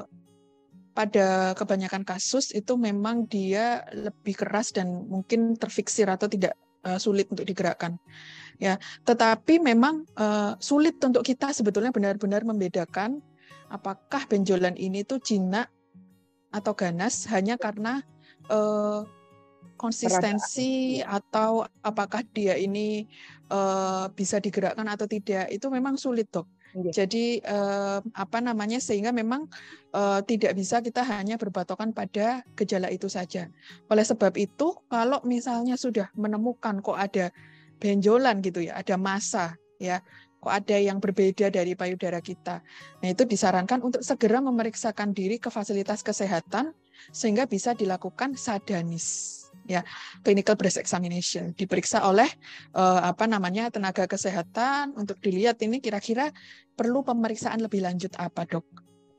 pada 0.91 1.55
kebanyakan 1.55 2.03
kasus 2.03 2.51
itu 2.51 2.75
memang 2.75 3.27
dia 3.31 3.87
lebih 3.95 4.35
keras 4.35 4.75
dan 4.75 5.07
mungkin 5.07 5.55
terfiksir 5.55 6.11
atau 6.11 6.27
tidak 6.27 6.59
uh, 6.85 6.99
sulit 6.99 7.31
untuk 7.31 7.47
digerakkan. 7.47 7.97
Ya, 8.61 8.77
tetapi 9.09 9.57
memang 9.63 10.05
uh, 10.21 10.59
sulit 10.61 11.01
untuk 11.01 11.25
kita 11.25 11.55
sebetulnya 11.57 11.95
benar-benar 11.95 12.45
membedakan 12.45 13.25
apakah 13.73 14.29
benjolan 14.29 14.77
ini 14.77 15.07
tuh 15.07 15.23
jinak 15.23 15.71
atau 16.51 16.75
ganas 16.75 17.25
hanya 17.31 17.55
karena 17.57 18.03
uh, 18.51 19.07
konsistensi 19.81 21.01
atau 21.01 21.65
apakah 21.81 22.21
dia 22.37 22.59
ini 22.59 23.09
uh, 23.49 24.13
bisa 24.13 24.37
digerakkan 24.43 24.85
atau 24.85 25.09
tidak. 25.09 25.49
Itu 25.49 25.73
memang 25.73 25.97
sulit 25.97 26.29
dok 26.29 26.60
Iya. 26.71 27.05
Jadi 27.05 27.43
eh, 27.43 27.99
apa 28.03 28.39
namanya 28.39 28.79
sehingga 28.79 29.11
memang 29.11 29.51
eh, 29.91 30.21
tidak 30.27 30.55
bisa 30.55 30.79
kita 30.79 31.03
hanya 31.03 31.35
berbatokan 31.35 31.91
pada 31.91 32.47
gejala 32.55 32.89
itu 32.95 33.11
saja. 33.11 33.51
Oleh 33.91 34.07
sebab 34.07 34.39
itu 34.39 34.79
kalau 34.87 35.19
misalnya 35.27 35.75
sudah 35.75 36.09
menemukan 36.15 36.79
kok 36.79 36.99
ada 36.99 37.35
benjolan 37.81 38.39
gitu 38.45 38.63
ya, 38.63 38.79
ada 38.79 38.95
masa 38.95 39.57
ya, 39.83 39.99
kok 40.39 40.53
ada 40.53 40.77
yang 40.79 41.03
berbeda 41.03 41.51
dari 41.51 41.75
payudara 41.75 42.23
kita. 42.23 42.63
Nah, 43.03 43.09
itu 43.09 43.27
disarankan 43.27 43.83
untuk 43.83 44.05
segera 44.05 44.39
memeriksakan 44.39 45.11
diri 45.17 45.43
ke 45.43 45.51
fasilitas 45.51 46.05
kesehatan 46.07 46.77
sehingga 47.11 47.49
bisa 47.49 47.73
dilakukan 47.73 48.37
sadanis 48.37 49.41
ya 49.67 49.85
clinical 50.25 50.57
breast 50.57 50.81
examination. 50.81 51.53
Diperiksa 51.57 52.05
oleh 52.07 52.29
uh, 52.77 53.01
apa 53.05 53.27
namanya 53.27 53.69
tenaga 53.69 54.07
kesehatan 54.07 54.95
untuk 54.97 55.19
dilihat 55.19 55.61
ini 55.65 55.83
kira-kira 55.83 56.31
perlu 56.77 57.05
pemeriksaan 57.05 57.61
lebih 57.61 57.85
lanjut 57.85 58.15
apa 58.17 58.47
dok? 58.47 58.67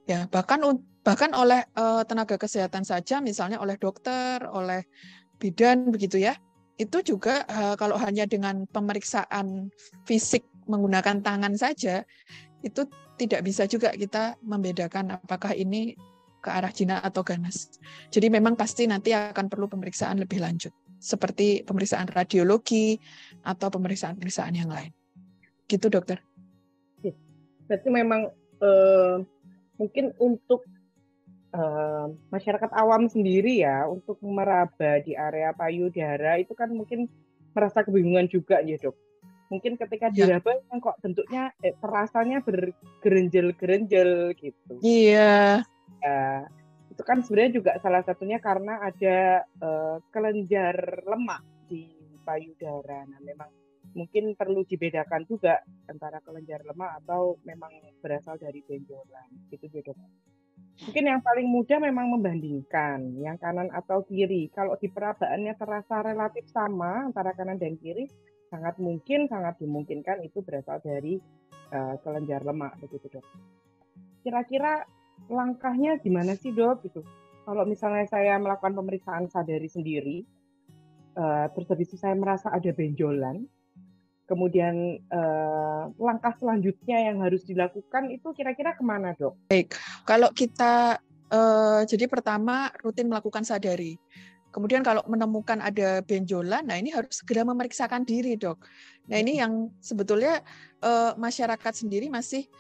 Ya 0.10 0.26
bahkan 0.30 0.62
bahkan 1.02 1.32
oleh 1.34 1.66
uh, 1.78 2.02
tenaga 2.06 2.38
kesehatan 2.38 2.86
saja 2.86 3.22
misalnya 3.22 3.62
oleh 3.62 3.78
dokter 3.78 4.42
oleh 4.50 4.86
bidan 5.38 5.90
begitu 5.90 6.22
ya. 6.22 6.38
Itu 6.80 7.06
juga 7.06 7.46
uh, 7.46 7.76
kalau 7.78 7.98
hanya 8.02 8.26
dengan 8.26 8.66
pemeriksaan 8.66 9.70
fisik 10.10 10.42
menggunakan 10.66 11.22
tangan 11.22 11.54
saja 11.58 12.06
itu 12.62 12.86
tidak 13.18 13.46
bisa 13.46 13.70
juga 13.70 13.94
kita 13.94 14.38
membedakan 14.42 15.18
apakah 15.18 15.54
ini 15.54 15.94
ke 16.42 16.50
arah 16.50 16.74
jinak 16.74 17.06
atau 17.06 17.22
ganas. 17.22 17.78
Jadi 18.10 18.28
memang 18.34 18.58
pasti 18.58 18.90
nanti 18.90 19.14
akan 19.14 19.48
perlu 19.48 19.70
pemeriksaan 19.70 20.18
lebih 20.18 20.42
lanjut. 20.42 20.74
seperti 21.02 21.66
pemeriksaan 21.66 22.06
radiologi 22.14 23.02
atau 23.42 23.74
pemeriksaan-pemeriksaan 23.74 24.54
yang 24.54 24.70
lain. 24.70 24.94
Gitu 25.66 25.90
dokter. 25.90 26.22
Berarti 27.66 27.90
memang 27.90 28.30
eh, 28.62 29.18
mungkin 29.82 30.14
untuk 30.22 30.62
eh, 31.58 32.06
masyarakat 32.30 32.70
awam 32.78 33.10
sendiri 33.10 33.66
ya 33.66 33.90
untuk 33.90 34.22
meraba 34.22 35.02
di 35.02 35.18
area 35.18 35.58
payudara 35.58 36.38
itu 36.38 36.54
kan 36.54 36.70
mungkin 36.70 37.10
merasa 37.58 37.82
kebingungan 37.82 38.30
juga 38.30 38.62
ya 38.62 38.78
dok. 38.78 38.94
Mungkin 39.50 39.76
ketika 39.76 40.14
ya. 40.14 40.38
diraba 40.38 40.54
kan 40.70 40.78
kok 40.80 41.00
bentuknya 41.02 41.50
eh, 41.66 41.74
terasanya 41.82 42.46
bergerenjel-gerenjel 42.46 44.38
gitu. 44.38 44.74
Iya. 44.86 45.66
Ya, 46.02 46.50
itu 46.92 47.02
kan 47.06 47.24
sebenarnya 47.24 47.54
juga 47.62 47.72
salah 47.80 48.04
satunya 48.04 48.42
karena 48.42 48.82
ada 48.82 49.46
uh, 49.62 49.98
kelenjar 50.12 51.06
lemak 51.08 51.42
di 51.70 51.88
payudara. 52.26 53.08
Nah, 53.08 53.22
memang 53.24 53.50
mungkin 53.96 54.36
perlu 54.36 54.64
dibedakan 54.68 55.24
juga 55.28 55.62
antara 55.88 56.20
kelenjar 56.24 56.64
lemak 56.68 57.04
atau 57.04 57.40
memang 57.48 57.72
berasal 58.04 58.36
dari 58.36 58.60
benjolan. 58.66 59.30
Itu 59.54 59.70
beda. 59.72 59.94
Mungkin 60.82 61.04
yang 61.06 61.22
paling 61.22 61.46
mudah 61.46 61.78
memang 61.78 62.10
membandingkan 62.18 63.22
yang 63.22 63.38
kanan 63.38 63.70
atau 63.70 64.02
kiri. 64.02 64.50
Kalau 64.50 64.74
di 64.82 64.90
perabaannya 64.90 65.54
terasa 65.54 66.02
relatif 66.02 66.50
sama 66.50 67.06
antara 67.06 67.38
kanan 67.38 67.62
dan 67.62 67.78
kiri, 67.78 68.10
sangat 68.50 68.82
mungkin, 68.82 69.30
sangat 69.30 69.62
dimungkinkan 69.62 70.26
itu 70.26 70.42
berasal 70.42 70.82
dari 70.82 71.22
uh, 71.72 71.96
kelenjar 72.02 72.42
lemak 72.42 72.76
begitu 72.82 73.08
dok. 73.14 73.26
Kira-kira 74.26 74.86
langkahnya 75.30 76.00
gimana 76.02 76.34
sih 76.34 76.56
dok 76.56 76.88
gitu? 76.88 77.06
Kalau 77.42 77.66
misalnya 77.66 78.06
saya 78.06 78.38
melakukan 78.38 78.78
pemeriksaan 78.78 79.26
sadari 79.26 79.66
sendiri, 79.66 80.24
uh, 81.18 81.50
terus 81.52 81.68
habis 81.74 81.90
itu 81.90 81.98
saya 81.98 82.14
merasa 82.14 82.54
ada 82.54 82.70
benjolan, 82.70 83.50
kemudian 84.30 85.02
uh, 85.10 85.90
langkah 85.98 86.32
selanjutnya 86.38 87.12
yang 87.12 87.20
harus 87.20 87.44
dilakukan 87.44 88.14
itu 88.14 88.30
kira-kira 88.32 88.78
ke 88.78 88.84
mana 88.86 89.18
dok? 89.18 89.36
Baik, 89.50 89.74
kalau 90.06 90.30
kita 90.32 91.02
uh, 91.34 91.82
jadi 91.84 92.06
pertama 92.06 92.70
rutin 92.86 93.10
melakukan 93.10 93.42
sadari. 93.44 93.98
Kemudian 94.52 94.84
kalau 94.84 95.00
menemukan 95.08 95.64
ada 95.64 96.04
benjolan, 96.04 96.68
nah 96.68 96.76
ini 96.76 96.92
harus 96.92 97.24
segera 97.24 97.48
memeriksakan 97.48 98.04
diri 98.04 98.36
dok. 98.36 98.60
Nah 99.08 99.16
ini 99.16 99.40
yang 99.40 99.72
sebetulnya 99.80 100.44
masyarakat 101.16 101.72
sendiri 101.72 102.12
masih 102.12 102.52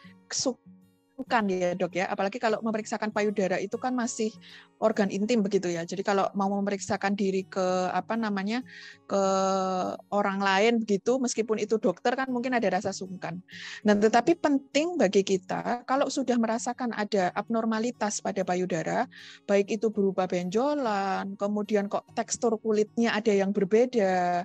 bukan 1.22 1.44
ya 1.54 1.78
dok 1.78 1.94
ya. 1.94 2.10
Apalagi 2.10 2.42
kalau 2.42 2.58
memeriksakan 2.66 3.14
payudara 3.14 3.62
itu 3.62 3.78
kan 3.78 3.94
masih 3.94 4.34
organ 4.82 5.14
intim 5.14 5.46
begitu 5.46 5.70
ya. 5.70 5.86
Jadi 5.86 6.02
kalau 6.02 6.26
mau 6.34 6.50
memeriksakan 6.50 7.14
diri 7.14 7.46
ke 7.46 7.94
apa 7.94 8.18
namanya 8.18 8.66
ke 9.06 9.24
orang 10.10 10.42
lain 10.42 10.82
begitu 10.82 11.22
meskipun 11.22 11.62
itu 11.62 11.78
dokter 11.78 12.18
kan 12.18 12.28
mungkin 12.34 12.58
ada 12.58 12.68
rasa 12.74 12.90
sungkan. 12.90 13.38
Dan 13.86 14.02
tetapi 14.02 14.34
penting 14.42 14.98
bagi 14.98 15.22
kita 15.22 15.86
kalau 15.86 16.10
sudah 16.10 16.36
merasakan 16.42 16.92
ada 16.98 17.30
abnormalitas 17.38 18.20
pada 18.20 18.42
payudara 18.42 19.06
baik 19.46 19.70
itu 19.70 19.94
berupa 19.94 20.26
benjolan 20.26 21.38
kemudian 21.38 21.86
kok 21.92 22.08
tekstur 22.18 22.58
kulitnya 22.58 23.14
ada 23.14 23.30
yang 23.30 23.54
berbeda 23.54 24.44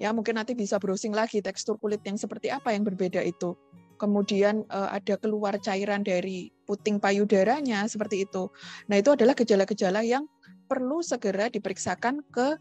ya 0.00 0.08
mungkin 0.16 0.40
nanti 0.40 0.56
bisa 0.56 0.80
browsing 0.80 1.12
lagi 1.12 1.44
tekstur 1.44 1.76
kulit 1.76 2.00
yang 2.08 2.16
seperti 2.16 2.48
apa 2.48 2.72
yang 2.72 2.88
berbeda 2.88 3.20
itu 3.20 3.52
kemudian 4.00 4.64
uh, 4.72 4.88
ada 4.88 5.20
keluar 5.20 5.60
cairan 5.60 6.00
dari 6.00 6.48
puting 6.64 6.96
payudaranya 6.96 7.84
seperti 7.84 8.24
itu. 8.24 8.48
Nah, 8.88 8.96
itu 8.96 9.12
adalah 9.12 9.36
gejala-gejala 9.36 10.00
yang 10.00 10.24
perlu 10.64 11.04
segera 11.04 11.52
diperiksakan 11.52 12.24
ke 12.32 12.56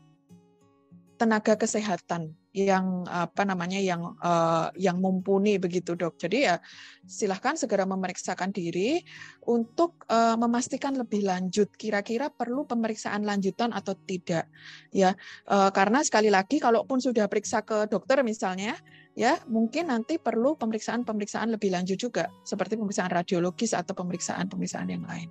tenaga 1.19 1.59
kesehatan 1.59 2.31
yang 2.49 3.05
apa 3.05 3.45
namanya 3.45 3.77
yang 3.77 4.17
uh, 4.25 4.73
yang 4.73 4.97
mumpuni 4.97 5.61
begitu 5.61 5.93
dok. 5.93 6.17
Jadi 6.17 6.49
ya 6.49 6.57
silahkan 7.05 7.53
segera 7.53 7.85
memeriksakan 7.85 8.49
diri 8.49 9.03
untuk 9.45 10.07
uh, 10.09 10.33
memastikan 10.33 10.97
lebih 10.97 11.27
lanjut 11.29 11.69
kira-kira 11.77 12.33
perlu 12.33 12.65
pemeriksaan 12.65 13.21
lanjutan 13.21 13.69
atau 13.69 13.93
tidak 14.07 14.49
ya 14.89 15.13
uh, 15.45 15.69
karena 15.69 16.01
sekali 16.01 16.33
lagi 16.33 16.57
kalaupun 16.57 16.97
sudah 16.97 17.29
periksa 17.29 17.61
ke 17.61 17.85
dokter 17.85 18.25
misalnya 18.25 18.73
ya 19.17 19.39
mungkin 19.49 19.89
nanti 19.89 20.21
perlu 20.21 20.55
pemeriksaan-pemeriksaan 20.59 21.55
lebih 21.55 21.73
lanjut 21.73 21.97
juga 21.97 22.29
seperti 22.45 22.77
pemeriksaan 22.77 23.11
radiologis 23.11 23.73
atau 23.73 23.93
pemeriksaan-pemeriksaan 23.97 24.87
yang 24.89 25.05
lain. 25.05 25.29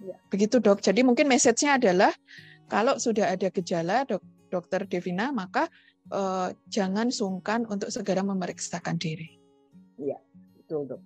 Ya. 0.00 0.16
Begitu 0.32 0.62
dok. 0.62 0.80
Jadi 0.80 1.04
mungkin 1.04 1.28
message-nya 1.28 1.76
adalah 1.76 2.12
kalau 2.70 2.96
sudah 2.96 3.34
ada 3.34 3.50
gejala 3.52 4.08
dok, 4.08 4.22
dokter 4.48 4.86
Devina 4.88 5.34
maka 5.34 5.68
uh, 6.14 6.48
jangan 6.70 7.12
sungkan 7.12 7.68
untuk 7.68 7.92
segera 7.92 8.24
memeriksakan 8.24 8.96
diri. 8.96 9.36
Iya, 10.00 10.16
betul 10.56 10.88
dok. 10.88 11.02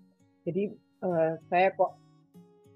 Jadi 0.46 0.70
uh, 1.02 1.34
saya 1.50 1.74
kok 1.74 2.04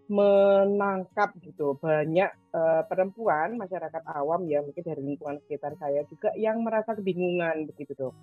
menangkap 0.08 1.36
gitu 1.44 1.76
banyak 1.76 2.32
uh, 2.56 2.80
perempuan 2.88 3.60
masyarakat 3.60 4.00
awam 4.08 4.48
ya 4.48 4.64
mungkin 4.64 4.80
dari 4.80 5.04
lingkungan 5.04 5.36
sekitar 5.44 5.76
saya 5.76 6.00
juga 6.08 6.32
yang 6.32 6.64
merasa 6.64 6.96
kebingungan 6.96 7.68
begitu 7.68 7.92
dok. 7.92 8.16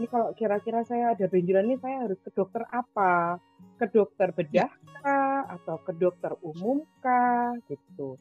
Ini 0.00 0.06
kalau 0.08 0.32
kira-kira 0.32 0.84
saya 0.88 1.12
ada 1.12 1.28
benjolan 1.28 1.68
ini 1.68 1.76
saya 1.76 2.08
harus 2.08 2.16
ke 2.24 2.32
dokter 2.32 2.64
apa? 2.72 3.36
Ke 3.76 3.86
dokter 3.90 4.32
bedah 4.32 4.72
kah? 5.04 5.44
atau 5.52 5.76
ke 5.82 5.92
dokter 5.98 6.32
umum 6.40 6.86
kah 7.02 7.52
gitu. 7.68 8.16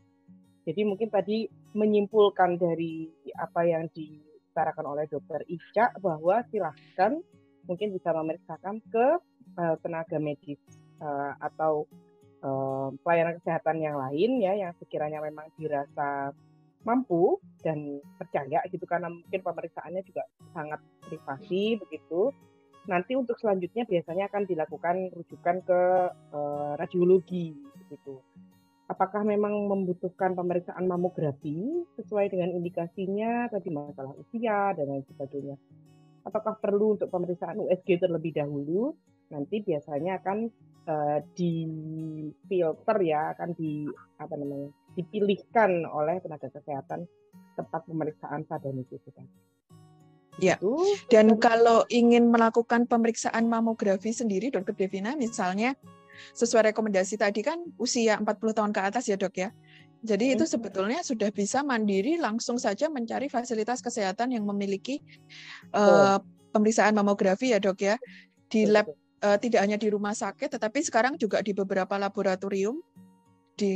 Jadi 0.67 0.81
mungkin 0.83 1.09
tadi 1.09 1.47
menyimpulkan 1.73 2.59
dari 2.59 3.07
apa 3.33 3.65
yang 3.65 3.87
di 3.93 4.31
diutarakan 4.51 4.83
oleh 4.91 5.07
dokter 5.07 5.47
Ica 5.47 5.95
bahwa 6.03 6.43
silahkan 6.51 7.23
mungkin 7.71 7.95
bisa 7.95 8.11
memeriksakan 8.11 8.83
ke 8.91 9.07
uh, 9.55 9.75
tenaga 9.79 10.19
medis 10.19 10.59
uh, 10.99 11.39
atau 11.39 11.87
uh, 12.43 12.91
pelayanan 12.99 13.39
kesehatan 13.39 13.79
yang 13.79 13.95
lain 13.95 14.43
ya 14.43 14.51
yang 14.59 14.75
sekiranya 14.75 15.23
memang 15.23 15.47
dirasa 15.55 16.35
mampu 16.81 17.37
dan 17.61 18.01
percaya 18.17 18.61
gitu 18.69 18.83
karena 18.89 19.09
mungkin 19.09 19.41
pemeriksaannya 19.41 20.01
juga 20.05 20.25
sangat 20.53 20.81
privasi 21.05 21.77
begitu. 21.77 22.33
Nanti 22.89 23.13
untuk 23.13 23.37
selanjutnya 23.37 23.85
biasanya 23.85 24.25
akan 24.33 24.43
dilakukan 24.49 25.13
rujukan 25.13 25.57
ke 25.61 25.81
uh, 26.33 26.73
radiologi 26.81 27.53
begitu 27.85 28.17
apakah 28.91 29.23
memang 29.23 29.55
membutuhkan 29.71 30.35
pemeriksaan 30.35 30.83
mamografi 30.83 31.87
sesuai 31.95 32.27
dengan 32.27 32.51
indikasinya 32.51 33.47
tadi 33.47 33.71
masalah 33.71 34.11
usia 34.19 34.75
dan 34.75 34.91
lain 34.91 35.07
sebagainya. 35.07 35.55
Apakah 36.27 36.59
perlu 36.59 36.99
untuk 36.99 37.07
pemeriksaan 37.07 37.57
USG 37.57 38.03
terlebih 38.03 38.35
dahulu? 38.35 38.91
Nanti 39.31 39.63
biasanya 39.63 40.19
akan 40.19 40.51
uh, 40.85 41.19
difilter 41.33 42.97
ya, 43.01 43.31
akan 43.33 43.49
di 43.55 43.87
apa 44.19 44.35
namanya? 44.35 44.69
Dipilihkan 44.95 45.87
oleh 45.87 46.19
tenaga 46.19 46.51
kesehatan 46.51 47.07
tempat 47.55 47.81
pemeriksaan 47.87 48.43
pada 48.47 48.67
itu 48.71 48.97
Ya. 50.39 50.57
Dan 51.11 51.37
kalau 51.37 51.83
ingin 51.91 52.31
melakukan 52.31 52.87
pemeriksaan 52.87 53.45
mamografi 53.51 54.15
sendiri, 54.15 54.49
Dokter 54.49 54.73
Devina, 54.73 55.13
misalnya 55.13 55.75
sesuai 56.33 56.71
rekomendasi 56.71 57.19
tadi 57.19 57.43
kan 57.43 57.61
usia 57.77 58.17
40 58.17 58.57
tahun 58.57 58.71
ke 58.71 58.81
atas 58.81 59.05
ya 59.11 59.19
dok 59.19 59.35
ya. 59.37 59.49
Jadi 60.01 60.33
itu 60.33 60.49
sebetulnya 60.49 61.05
sudah 61.05 61.29
bisa 61.29 61.61
mandiri 61.61 62.17
langsung 62.17 62.57
saja 62.57 62.89
mencari 62.89 63.29
fasilitas 63.29 63.85
kesehatan 63.85 64.33
yang 64.33 64.47
memiliki 64.49 64.97
uh, 65.77 66.17
pemeriksaan 66.49 66.97
mamografi 66.97 67.53
ya 67.53 67.61
dok 67.61 67.77
ya? 67.85 67.95
Di 68.49 68.65
lab 68.65 68.89
uh, 69.21 69.37
tidak 69.37 69.61
hanya 69.61 69.77
di 69.77 69.93
rumah 69.93 70.17
sakit 70.17 70.57
tetapi 70.57 70.81
sekarang 70.81 71.21
juga 71.21 71.45
di 71.45 71.53
beberapa 71.53 72.01
laboratorium 72.01 72.81
di 73.55 73.75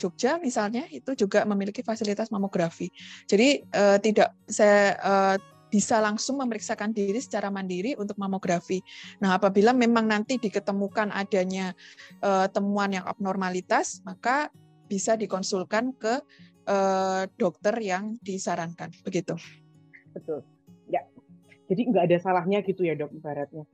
Jogja 0.00 0.38
misalnya 0.40 0.86
itu 0.88 1.12
juga 1.14 1.44
memiliki 1.44 1.84
fasilitas 1.84 2.32
mamografi. 2.32 2.88
Jadi 3.28 3.62
uh, 3.74 3.98
tidak 4.00 4.32
saya 4.48 4.96
uh, 5.02 5.36
bisa 5.66 5.98
langsung 5.98 6.38
memeriksakan 6.40 6.94
diri 6.94 7.18
secara 7.18 7.50
mandiri 7.50 7.98
untuk 7.98 8.16
mamografi. 8.16 8.80
Nah, 9.18 9.36
apabila 9.36 9.74
memang 9.74 10.06
nanti 10.06 10.38
diketemukan 10.38 11.10
adanya 11.10 11.74
uh, 12.22 12.46
temuan 12.48 12.94
yang 12.94 13.04
abnormalitas, 13.04 14.00
maka 14.06 14.48
bisa 14.86 15.18
dikonsulkan 15.18 15.92
ke 15.98 16.22
uh, 16.70 17.26
dokter 17.34 17.74
yang 17.82 18.14
disarankan, 18.22 18.94
begitu. 19.02 19.34
Betul. 20.14 20.46
Ya. 20.86 21.02
Jadi 21.66 21.90
nggak 21.90 22.04
ada 22.08 22.18
salahnya 22.22 22.62
gitu 22.62 22.86
ya, 22.86 22.94
Dok, 22.94 23.10
ibaratnya. 23.18 23.66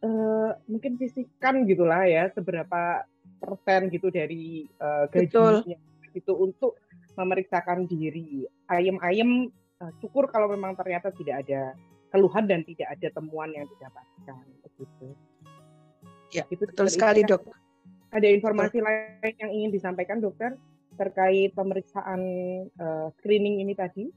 Uh, 0.00 0.56
mungkin 0.64 0.96
sisihkan 0.96 1.68
gitulah 1.68 2.08
ya 2.08 2.32
seberapa 2.32 3.04
persen 3.40 3.88
gitu 3.88 4.12
dari 4.12 4.68
uh, 4.78 5.08
gajinya 5.08 5.64
Betul. 5.64 6.12
gitu 6.12 6.32
untuk 6.36 6.76
memeriksakan 7.16 7.88
diri. 7.88 8.44
Ayem-ayem 8.68 9.48
uh, 9.80 9.92
syukur 9.98 10.28
kalau 10.28 10.52
memang 10.52 10.76
ternyata 10.76 11.08
tidak 11.16 11.48
ada 11.48 11.74
keluhan 12.12 12.44
dan 12.44 12.60
tidak 12.66 12.92
ada 12.92 13.08
temuan 13.10 13.50
yang 13.50 13.64
didapatkan 13.66 14.44
begitu. 14.66 15.16
Ya, 16.30 16.46
itu 16.46 16.62
betul 16.62 16.86
sekali, 16.86 17.26
Dok. 17.26 17.42
Ada 18.10 18.26
informasi 18.30 18.78
betul. 18.78 18.86
lain 18.86 19.34
yang 19.38 19.50
ingin 19.50 19.70
disampaikan, 19.74 20.18
Dokter, 20.22 20.54
terkait 20.98 21.54
pemeriksaan 21.54 22.20
uh, 22.78 23.08
screening 23.18 23.62
ini 23.62 23.74
tadi? 23.74 24.10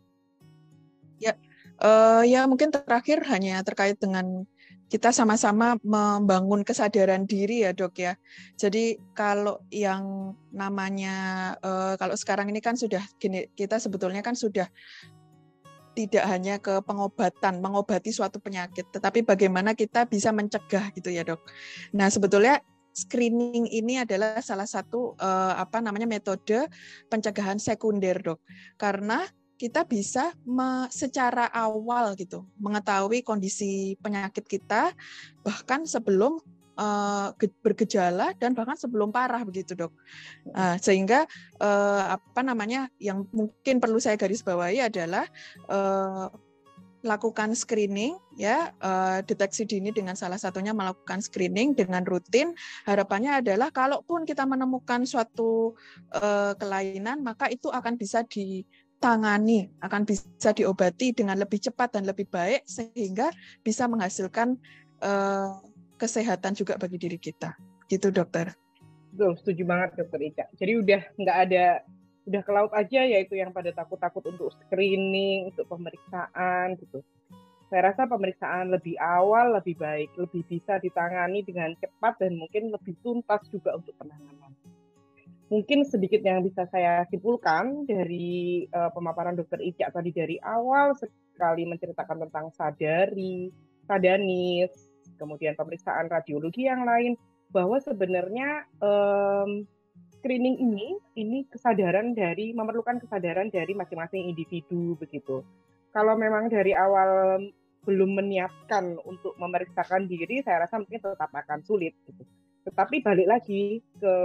Ya, 1.21 1.37
uh, 1.81 2.21
ya 2.25 2.45
mungkin 2.49 2.73
terakhir 2.73 3.21
hanya 3.29 3.61
terkait 3.61 3.97
dengan 4.01 4.45
kita 4.93 5.09
sama-sama 5.09 5.73
membangun 5.81 6.61
kesadaran 6.61 7.25
diri 7.25 7.65
ya 7.65 7.73
dok 7.73 7.97
ya. 7.97 8.13
Jadi 8.53 9.01
kalau 9.17 9.65
yang 9.73 10.37
namanya 10.53 11.15
uh, 11.65 11.97
kalau 11.97 12.13
sekarang 12.13 12.53
ini 12.53 12.61
kan 12.61 12.77
sudah 12.77 13.01
gini 13.17 13.49
kita 13.57 13.81
sebetulnya 13.81 14.21
kan 14.21 14.37
sudah 14.37 14.69
tidak 15.97 16.25
hanya 16.29 16.61
ke 16.61 16.77
pengobatan, 16.85 17.57
mengobati 17.57 18.13
suatu 18.13 18.37
penyakit, 18.37 18.85
tetapi 18.93 19.25
bagaimana 19.25 19.73
kita 19.73 20.05
bisa 20.05 20.29
mencegah 20.29 20.93
gitu 20.93 21.09
ya 21.09 21.25
dok. 21.25 21.41
Nah 21.97 22.13
sebetulnya 22.13 22.61
screening 22.93 23.65
ini 23.73 23.97
adalah 23.97 24.45
salah 24.45 24.69
satu 24.69 25.17
uh, 25.17 25.57
apa 25.57 25.81
namanya 25.81 26.05
metode 26.05 26.69
pencegahan 27.09 27.57
sekunder 27.57 28.21
dok, 28.21 28.45
karena 28.77 29.25
kita 29.63 29.87
bisa 29.87 30.35
me, 30.43 30.91
secara 30.91 31.47
awal 31.55 32.19
gitu 32.19 32.43
mengetahui 32.59 33.23
kondisi 33.23 33.95
penyakit 34.03 34.43
kita 34.43 34.91
bahkan 35.39 35.87
sebelum 35.87 36.43
uh, 36.75 37.31
bergejala 37.63 38.35
dan 38.35 38.51
bahkan 38.51 38.75
sebelum 38.75 39.15
parah 39.15 39.39
begitu 39.47 39.71
dok. 39.71 39.95
Uh, 40.51 40.75
sehingga 40.83 41.23
uh, 41.63 42.19
apa 42.19 42.43
namanya 42.43 42.91
yang 42.99 43.23
mungkin 43.31 43.79
perlu 43.79 44.03
saya 44.03 44.19
garis 44.19 44.43
bawahi 44.43 44.83
adalah 44.83 45.23
uh, 45.71 46.27
lakukan 47.03 47.51
screening 47.51 48.15
ya 48.39 48.71
uh, 48.79 49.19
deteksi 49.27 49.67
dini 49.67 49.91
dengan 49.91 50.15
salah 50.15 50.39
satunya 50.39 50.71
melakukan 50.71 51.19
screening 51.19 51.75
dengan 51.75 52.03
rutin. 52.07 52.55
Harapannya 52.87 53.43
adalah 53.43 53.71
kalaupun 53.75 54.23
kita 54.23 54.47
menemukan 54.47 55.03
suatu 55.03 55.75
uh, 56.15 56.55
kelainan 56.55 57.19
maka 57.19 57.51
itu 57.51 57.67
akan 57.67 57.99
bisa 57.99 58.23
di 58.27 58.63
tangani 59.03 59.67
akan 59.83 60.07
bisa 60.07 60.55
diobati 60.55 61.11
dengan 61.11 61.35
lebih 61.35 61.59
cepat 61.59 61.99
dan 61.99 62.07
lebih 62.07 62.23
baik 62.31 62.63
sehingga 62.63 63.27
bisa 63.59 63.83
menghasilkan 63.91 64.55
uh, 65.03 65.59
kesehatan 65.99 66.55
juga 66.55 66.79
bagi 66.79 66.95
diri 66.95 67.19
kita. 67.19 67.51
Gitu 67.91 68.15
dokter. 68.15 68.55
Betul, 69.11 69.35
setuju 69.43 69.63
banget 69.67 69.89
dokter 69.99 70.19
Ica. 70.23 70.45
Jadi 70.55 70.71
udah 70.79 71.01
nggak 71.19 71.37
ada 71.51 71.65
udah 72.23 72.41
ke 72.47 72.51
laut 72.55 72.71
aja 72.71 73.03
yaitu 73.03 73.35
yang 73.35 73.51
pada 73.51 73.75
takut-takut 73.75 74.23
untuk 74.23 74.55
screening, 74.63 75.51
untuk 75.51 75.67
pemeriksaan 75.67 76.79
gitu. 76.79 77.03
Saya 77.67 77.91
rasa 77.91 78.07
pemeriksaan 78.07 78.71
lebih 78.71 78.95
awal 79.03 79.59
lebih 79.59 79.75
baik, 79.75 80.15
lebih 80.15 80.47
bisa 80.47 80.79
ditangani 80.79 81.43
dengan 81.43 81.75
cepat 81.75 82.23
dan 82.23 82.39
mungkin 82.39 82.71
lebih 82.71 82.95
tuntas 83.03 83.43
juga 83.51 83.75
untuk 83.75 83.91
penanganan 83.99 84.55
mungkin 85.53 85.85
sedikit 85.85 86.25
yang 86.25 86.41
bisa 86.41 86.65
saya 86.73 87.05
simpulkan 87.13 87.85
dari 87.85 88.65
uh, 88.73 88.89
pemaparan 88.89 89.37
dokter 89.37 89.61
Ica 89.61 89.93
tadi 89.93 90.09
dari 90.09 90.41
awal 90.41 90.97
sekali 90.97 91.69
menceritakan 91.69 92.25
tentang 92.25 92.49
sadari, 92.57 93.53
sadanis, 93.85 94.73
kemudian 95.21 95.53
pemeriksaan 95.53 96.09
radiologi 96.09 96.65
yang 96.65 96.81
lain, 96.89 97.13
bahwa 97.53 97.77
sebenarnya 97.77 98.65
um, 98.81 99.61
screening 100.17 100.57
ini 100.57 100.97
ini 101.13 101.45
kesadaran 101.53 102.17
dari 102.17 102.49
memerlukan 102.57 102.97
kesadaran 102.97 103.53
dari 103.53 103.77
masing-masing 103.77 104.33
individu 104.33 104.97
begitu. 104.97 105.45
Kalau 105.93 106.17
memang 106.17 106.49
dari 106.49 106.73
awal 106.73 107.37
belum 107.85 108.17
menyiapkan 108.17 108.97
untuk 109.05 109.37
memeriksakan 109.37 110.09
diri, 110.09 110.41
saya 110.41 110.65
rasa 110.65 110.81
mungkin 110.81 110.97
tetap 110.97 111.29
akan 111.29 111.61
sulit. 111.61 111.93
Gitu. 112.09 112.25
Tetapi 112.63 113.03
balik 113.03 113.27
lagi 113.27 113.83
ke 113.99 114.15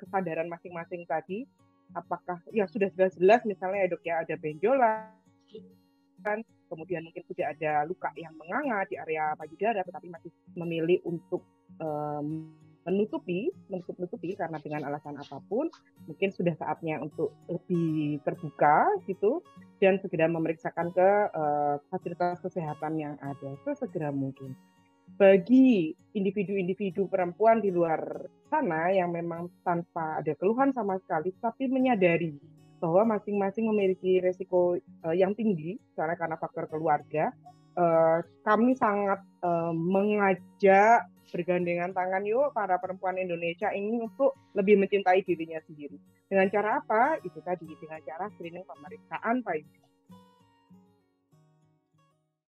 kesadaran 0.00 0.48
masing-masing 0.48 1.04
tadi, 1.04 1.44
apakah 1.92 2.40
ya 2.50 2.64
sudah 2.64 2.88
jelas-jelas 2.96 3.44
misalnya 3.44 3.84
ya 3.84 3.88
dok 3.92 4.02
ya 4.04 4.14
ada 4.24 4.34
benjolan, 4.40 6.38
kemudian 6.72 7.04
mungkin 7.04 7.22
sudah 7.28 7.52
ada 7.52 7.84
luka 7.84 8.08
yang 8.16 8.32
menganga 8.40 8.88
di 8.88 8.96
area 8.96 9.36
payudara, 9.36 9.84
tetapi 9.84 10.08
masih 10.08 10.32
memilih 10.56 10.98
untuk 11.04 11.44
um, 11.76 12.48
menutupi, 12.82 13.52
menutup-nutupi 13.70 14.34
karena 14.34 14.58
dengan 14.58 14.90
alasan 14.90 15.14
apa 15.14 15.38
pun, 15.46 15.70
mungkin 16.08 16.34
sudah 16.34 16.56
saatnya 16.58 16.98
untuk 16.98 17.30
lebih 17.46 18.18
terbuka 18.26 18.90
gitu 19.06 19.44
dan 19.78 20.02
segera 20.02 20.26
memeriksakan 20.26 20.90
ke 20.90 21.08
uh, 21.30 21.78
fasilitas 21.92 22.42
kesehatan 22.42 22.98
yang 22.98 23.14
ada 23.22 23.54
sesegera 23.62 24.10
mungkin 24.10 24.56
bagi 25.22 25.94
individu-individu 26.18 27.06
perempuan 27.06 27.62
di 27.62 27.70
luar 27.70 28.26
sana 28.50 28.90
yang 28.90 29.14
memang 29.14 29.46
tanpa 29.62 30.18
ada 30.18 30.34
keluhan 30.34 30.74
sama 30.74 30.98
sekali, 30.98 31.30
tapi 31.38 31.70
menyadari 31.70 32.34
bahwa 32.82 33.14
masing-masing 33.14 33.70
memiliki 33.70 34.18
resiko 34.18 34.74
uh, 35.06 35.14
yang 35.14 35.30
tinggi 35.38 35.78
karena 35.94 36.18
karena 36.18 36.34
faktor 36.42 36.66
keluarga, 36.66 37.30
uh, 37.78 38.18
kami 38.42 38.74
sangat 38.74 39.22
uh, 39.46 39.70
mengajak 39.70 41.06
bergandengan 41.30 41.94
tangan 41.94 42.26
yuk 42.26 42.50
para 42.50 42.82
perempuan 42.82 43.14
Indonesia 43.14 43.70
ini 43.70 44.02
untuk 44.02 44.34
lebih 44.58 44.82
mencintai 44.82 45.22
dirinya 45.22 45.62
sendiri. 45.62 46.02
Dengan 46.26 46.50
cara 46.50 46.82
apa? 46.82 47.22
Itu 47.22 47.38
tadi 47.46 47.70
dengan 47.78 48.02
cara 48.02 48.26
screening 48.34 48.66
pemeriksaan 48.66 49.46
payudara 49.46 49.91